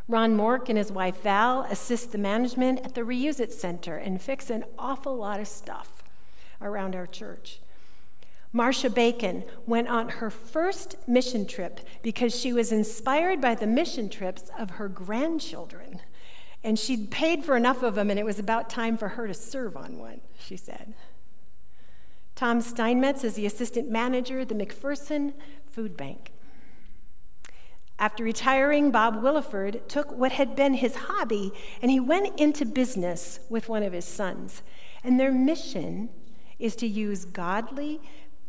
Ron 0.09 0.37
Mork 0.37 0.69
and 0.69 0.77
his 0.77 0.91
wife 0.91 1.23
Val 1.23 1.63
assist 1.71 2.11
the 2.11 2.19
management 2.19 2.81
at 2.81 2.97
the 2.97 3.03
Reuse 3.03 3.39
It 3.39 3.53
Center 3.53 3.97
and 3.97 4.21
fix 4.21 4.51
an 4.51 4.65
awful 4.77 5.17
lot 5.17 5.39
of 5.39 5.47
stuff 5.47 6.03
around 6.61 6.97
our 6.97 7.07
church. 7.07 7.61
Marcia 8.53 8.91
Bacon 8.91 9.45
went 9.67 9.87
on 9.87 10.09
her 10.09 10.31
first 10.31 10.97
mission 11.07 11.47
trip 11.47 11.79
because 12.03 12.35
she 12.35 12.53
was 12.53 12.73
inspired 12.73 13.41
by 13.41 13.55
the 13.55 13.69
mission 13.69 14.09
trips 14.09 14.51
of 14.59 14.71
her 14.71 14.89
grandchildren. 14.89 16.01
And 16.65 16.79
she'd 16.79 17.11
paid 17.11 17.45
for 17.45 17.57
enough 17.57 17.83
of 17.83 17.95
them, 17.95 18.11
and 18.11 18.19
it 18.19 18.25
was 18.25 18.39
about 18.39 18.69
time 18.69 18.97
for 18.97 19.11
her 19.11 19.27
to 19.27 19.35
serve 19.35 19.77
on 19.77 19.99
one, 19.99 20.21
she 20.39 20.57
said. 20.57 20.95
Tom 22.35 22.61
Steinmetz 22.61 23.25
is 23.25 23.35
the 23.35 23.47
assistant 23.47 23.91
manager 23.91 24.41
at 24.41 24.49
the 24.49 24.55
McPherson 24.55 25.35
Food 25.71 25.97
Bank. 25.97 26.33
After 27.99 28.23
retiring, 28.23 28.93
Bob 28.93 29.23
Williford 29.23 29.89
took 29.89 30.13
what 30.13 30.33
had 30.33 30.55
been 30.55 30.75
his 30.75 30.95
hobby 30.95 31.51
and 31.83 31.91
he 31.91 31.99
went 31.99 32.39
into 32.39 32.65
business 32.65 33.41
with 33.49 33.69
one 33.69 33.83
of 33.83 33.93
his 33.93 34.05
sons. 34.05 34.63
And 35.03 35.19
their 35.19 35.33
mission 35.33 36.11
is 36.61 36.77
to 36.77 36.87
use 36.87 37.25
godly, 37.25 38.01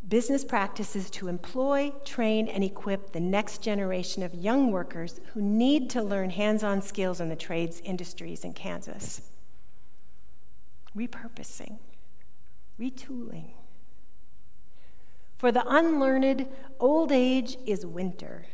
business 0.09 0.43
practices 0.43 1.09
to 1.11 1.27
employ, 1.27 1.93
train, 2.03 2.47
and 2.47 2.63
equip 2.63 3.11
the 3.11 3.19
next 3.19 3.61
generation 3.61 4.23
of 4.23 4.33
young 4.33 4.71
workers 4.71 5.21
who 5.33 5.41
need 5.41 5.89
to 5.91 6.01
learn 6.01 6.31
hands 6.31 6.63
on 6.63 6.81
skills 6.81 7.21
in 7.21 7.29
the 7.29 7.35
trades 7.35 7.79
industries 7.85 8.43
in 8.43 8.53
Kansas. 8.53 9.21
Repurposing, 10.97 11.77
retooling. 12.79 13.51
For 15.37 15.51
the 15.51 15.63
unlearned, 15.67 16.47
old 16.79 17.11
age 17.11 17.57
is 17.65 17.85
winter, 17.85 18.47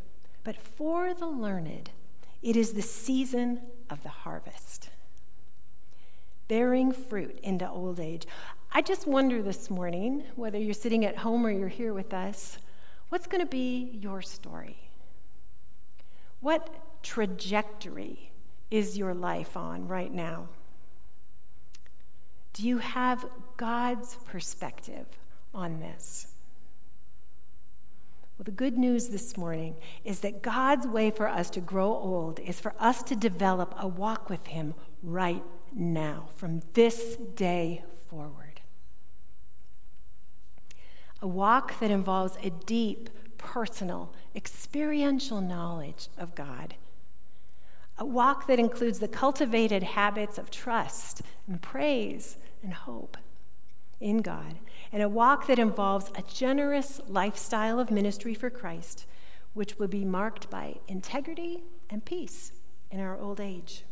but 0.43 0.57
for 0.57 1.13
the 1.13 1.27
learned, 1.27 1.91
it 2.43 2.55
is 2.55 2.73
the 2.73 2.81
season 2.81 3.61
of 3.89 4.03
the 4.03 4.09
harvest. 4.09 4.89
Bearing 6.47 6.91
fruit 6.91 7.39
into 7.41 7.67
old 7.67 7.99
age. 7.99 8.27
I 8.75 8.81
just 8.81 9.07
wonder 9.07 9.41
this 9.41 9.69
morning, 9.69 10.25
whether 10.35 10.57
you're 10.57 10.73
sitting 10.73 11.05
at 11.05 11.15
home 11.15 11.45
or 11.45 11.49
you're 11.49 11.69
here 11.69 11.93
with 11.93 12.13
us, 12.13 12.57
what's 13.07 13.25
going 13.25 13.39
to 13.39 13.49
be 13.49 13.97
your 14.01 14.21
story? 14.21 14.89
What 16.41 17.01
trajectory 17.01 18.31
is 18.69 18.97
your 18.97 19.13
life 19.13 19.55
on 19.55 19.87
right 19.87 20.13
now? 20.13 20.49
Do 22.51 22.67
you 22.67 22.79
have 22.79 23.25
God's 23.55 24.15
perspective 24.25 25.05
on 25.53 25.79
this? 25.79 26.33
Well, 28.37 28.43
the 28.43 28.51
good 28.51 28.77
news 28.77 29.07
this 29.07 29.37
morning 29.37 29.77
is 30.03 30.19
that 30.19 30.41
God's 30.41 30.85
way 30.85 31.11
for 31.11 31.29
us 31.29 31.49
to 31.51 31.61
grow 31.61 31.93
old 31.93 32.41
is 32.41 32.59
for 32.59 32.73
us 32.77 33.03
to 33.03 33.15
develop 33.15 33.73
a 33.77 33.87
walk 33.87 34.29
with 34.29 34.47
Him 34.47 34.73
right 35.01 35.43
now, 35.73 36.27
from 36.35 36.61
this 36.73 37.15
day 37.15 37.81
forward 38.09 38.44
a 41.21 41.27
walk 41.27 41.79
that 41.79 41.91
involves 41.91 42.37
a 42.43 42.49
deep, 42.49 43.09
personal, 43.37 44.13
experiential 44.35 45.41
knowledge 45.41 46.09
of 46.17 46.35
God. 46.35 46.75
A 47.97 48.05
walk 48.05 48.47
that 48.47 48.59
includes 48.59 48.99
the 48.99 49.07
cultivated 49.07 49.83
habits 49.83 50.37
of 50.37 50.51
trust 50.51 51.21
and 51.47 51.61
praise 51.61 52.37
and 52.61 52.73
hope 52.73 53.17
in 54.01 54.17
God. 54.21 54.55
And 54.91 55.01
a 55.01 55.09
walk 55.09 55.47
that 55.47 55.59
involves 55.59 56.11
a 56.15 56.21
generous 56.21 56.99
lifestyle 57.07 57.79
of 57.79 57.91
ministry 57.91 58.33
for 58.33 58.49
Christ 58.49 59.05
which 59.55 59.79
will 59.79 59.87
be 59.87 60.03
marked 60.05 60.49
by 60.49 60.75
integrity 60.87 61.63
and 61.89 62.03
peace 62.03 62.51
in 62.91 62.99
our 62.99 63.17
old 63.17 63.39
age. 63.39 63.83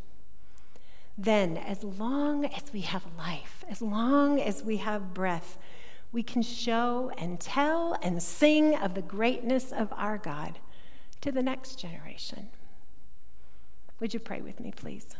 Then, 1.17 1.57
as 1.57 1.83
long 1.83 2.45
as 2.45 2.73
we 2.73 2.81
have 2.81 3.03
life, 3.17 3.63
as 3.69 3.81
long 3.81 4.41
as 4.41 4.61
we 4.61 4.77
have 4.77 5.13
breath, 5.13 5.57
we 6.13 6.23
can 6.23 6.43
show 6.43 7.11
and 7.17 7.39
tell 7.39 7.97
and 8.03 8.21
sing 8.21 8.75
of 8.77 8.93
the 8.93 9.01
greatness 9.01 9.71
of 9.71 9.91
our 9.93 10.17
God 10.17 10.59
to 11.21 11.31
the 11.31 11.41
next 11.41 11.79
generation. 11.79 12.49
Would 13.99 14.13
you 14.13 14.19
pray 14.19 14.41
with 14.41 14.59
me, 14.59 14.71
please? 14.71 15.15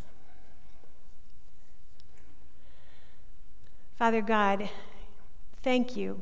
Father 3.97 4.21
God, 4.21 4.69
thank 5.63 5.97
you 5.97 6.21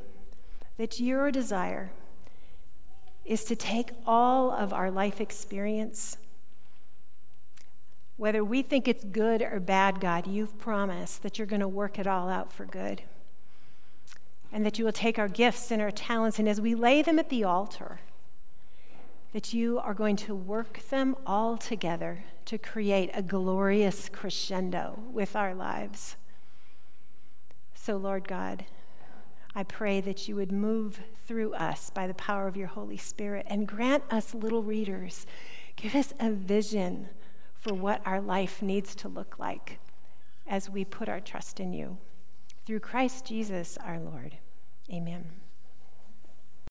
that 0.77 0.99
your 0.99 1.31
desire 1.31 1.91
is 3.25 3.43
to 3.45 3.55
take 3.55 3.91
all 4.05 4.51
of 4.51 4.71
our 4.71 4.89
life 4.89 5.19
experience, 5.19 6.17
whether 8.17 8.43
we 8.43 8.62
think 8.62 8.88
it's 8.88 9.03
good 9.03 9.41
or 9.41 9.60
bad, 9.60 9.99
God, 9.99 10.27
you've 10.27 10.57
promised 10.57 11.23
that 11.23 11.38
you're 11.38 11.47
going 11.47 11.62
to 11.62 11.67
work 11.67 11.99
it 11.99 12.07
all 12.07 12.29
out 12.29 12.53
for 12.53 12.65
good. 12.65 13.01
And 14.51 14.65
that 14.65 14.77
you 14.77 14.85
will 14.85 14.91
take 14.91 15.17
our 15.17 15.29
gifts 15.29 15.71
and 15.71 15.81
our 15.81 15.91
talents, 15.91 16.37
and 16.39 16.47
as 16.47 16.59
we 16.59 16.75
lay 16.75 17.01
them 17.01 17.19
at 17.19 17.29
the 17.29 17.43
altar, 17.43 18.01
that 19.33 19.53
you 19.53 19.79
are 19.79 19.93
going 19.93 20.17
to 20.17 20.35
work 20.35 20.81
them 20.89 21.15
all 21.25 21.57
together 21.57 22.25
to 22.45 22.57
create 22.57 23.09
a 23.13 23.21
glorious 23.21 24.09
crescendo 24.09 24.99
with 25.11 25.35
our 25.35 25.55
lives. 25.55 26.17
So, 27.73 27.95
Lord 27.95 28.27
God, 28.27 28.65
I 29.55 29.63
pray 29.63 30.01
that 30.01 30.27
you 30.27 30.35
would 30.35 30.51
move 30.51 30.99
through 31.25 31.53
us 31.53 31.89
by 31.89 32.07
the 32.07 32.13
power 32.13 32.47
of 32.47 32.55
your 32.55 32.67
Holy 32.67 32.97
Spirit 32.97 33.45
and 33.49 33.67
grant 33.67 34.03
us 34.09 34.33
little 34.33 34.63
readers. 34.63 35.25
Give 35.75 35.95
us 35.95 36.13
a 36.19 36.31
vision 36.31 37.09
for 37.53 37.73
what 37.73 38.01
our 38.05 38.21
life 38.21 38.61
needs 38.61 38.95
to 38.95 39.07
look 39.07 39.39
like 39.39 39.79
as 40.47 40.69
we 40.69 40.83
put 40.85 41.09
our 41.09 41.19
trust 41.19 41.59
in 41.59 41.73
you. 41.73 41.97
Through 42.65 42.80
Christ 42.82 43.26
Jesus 43.26 43.78
our 43.84 44.00
Lord. 44.00 44.38
Amen. 44.91 45.40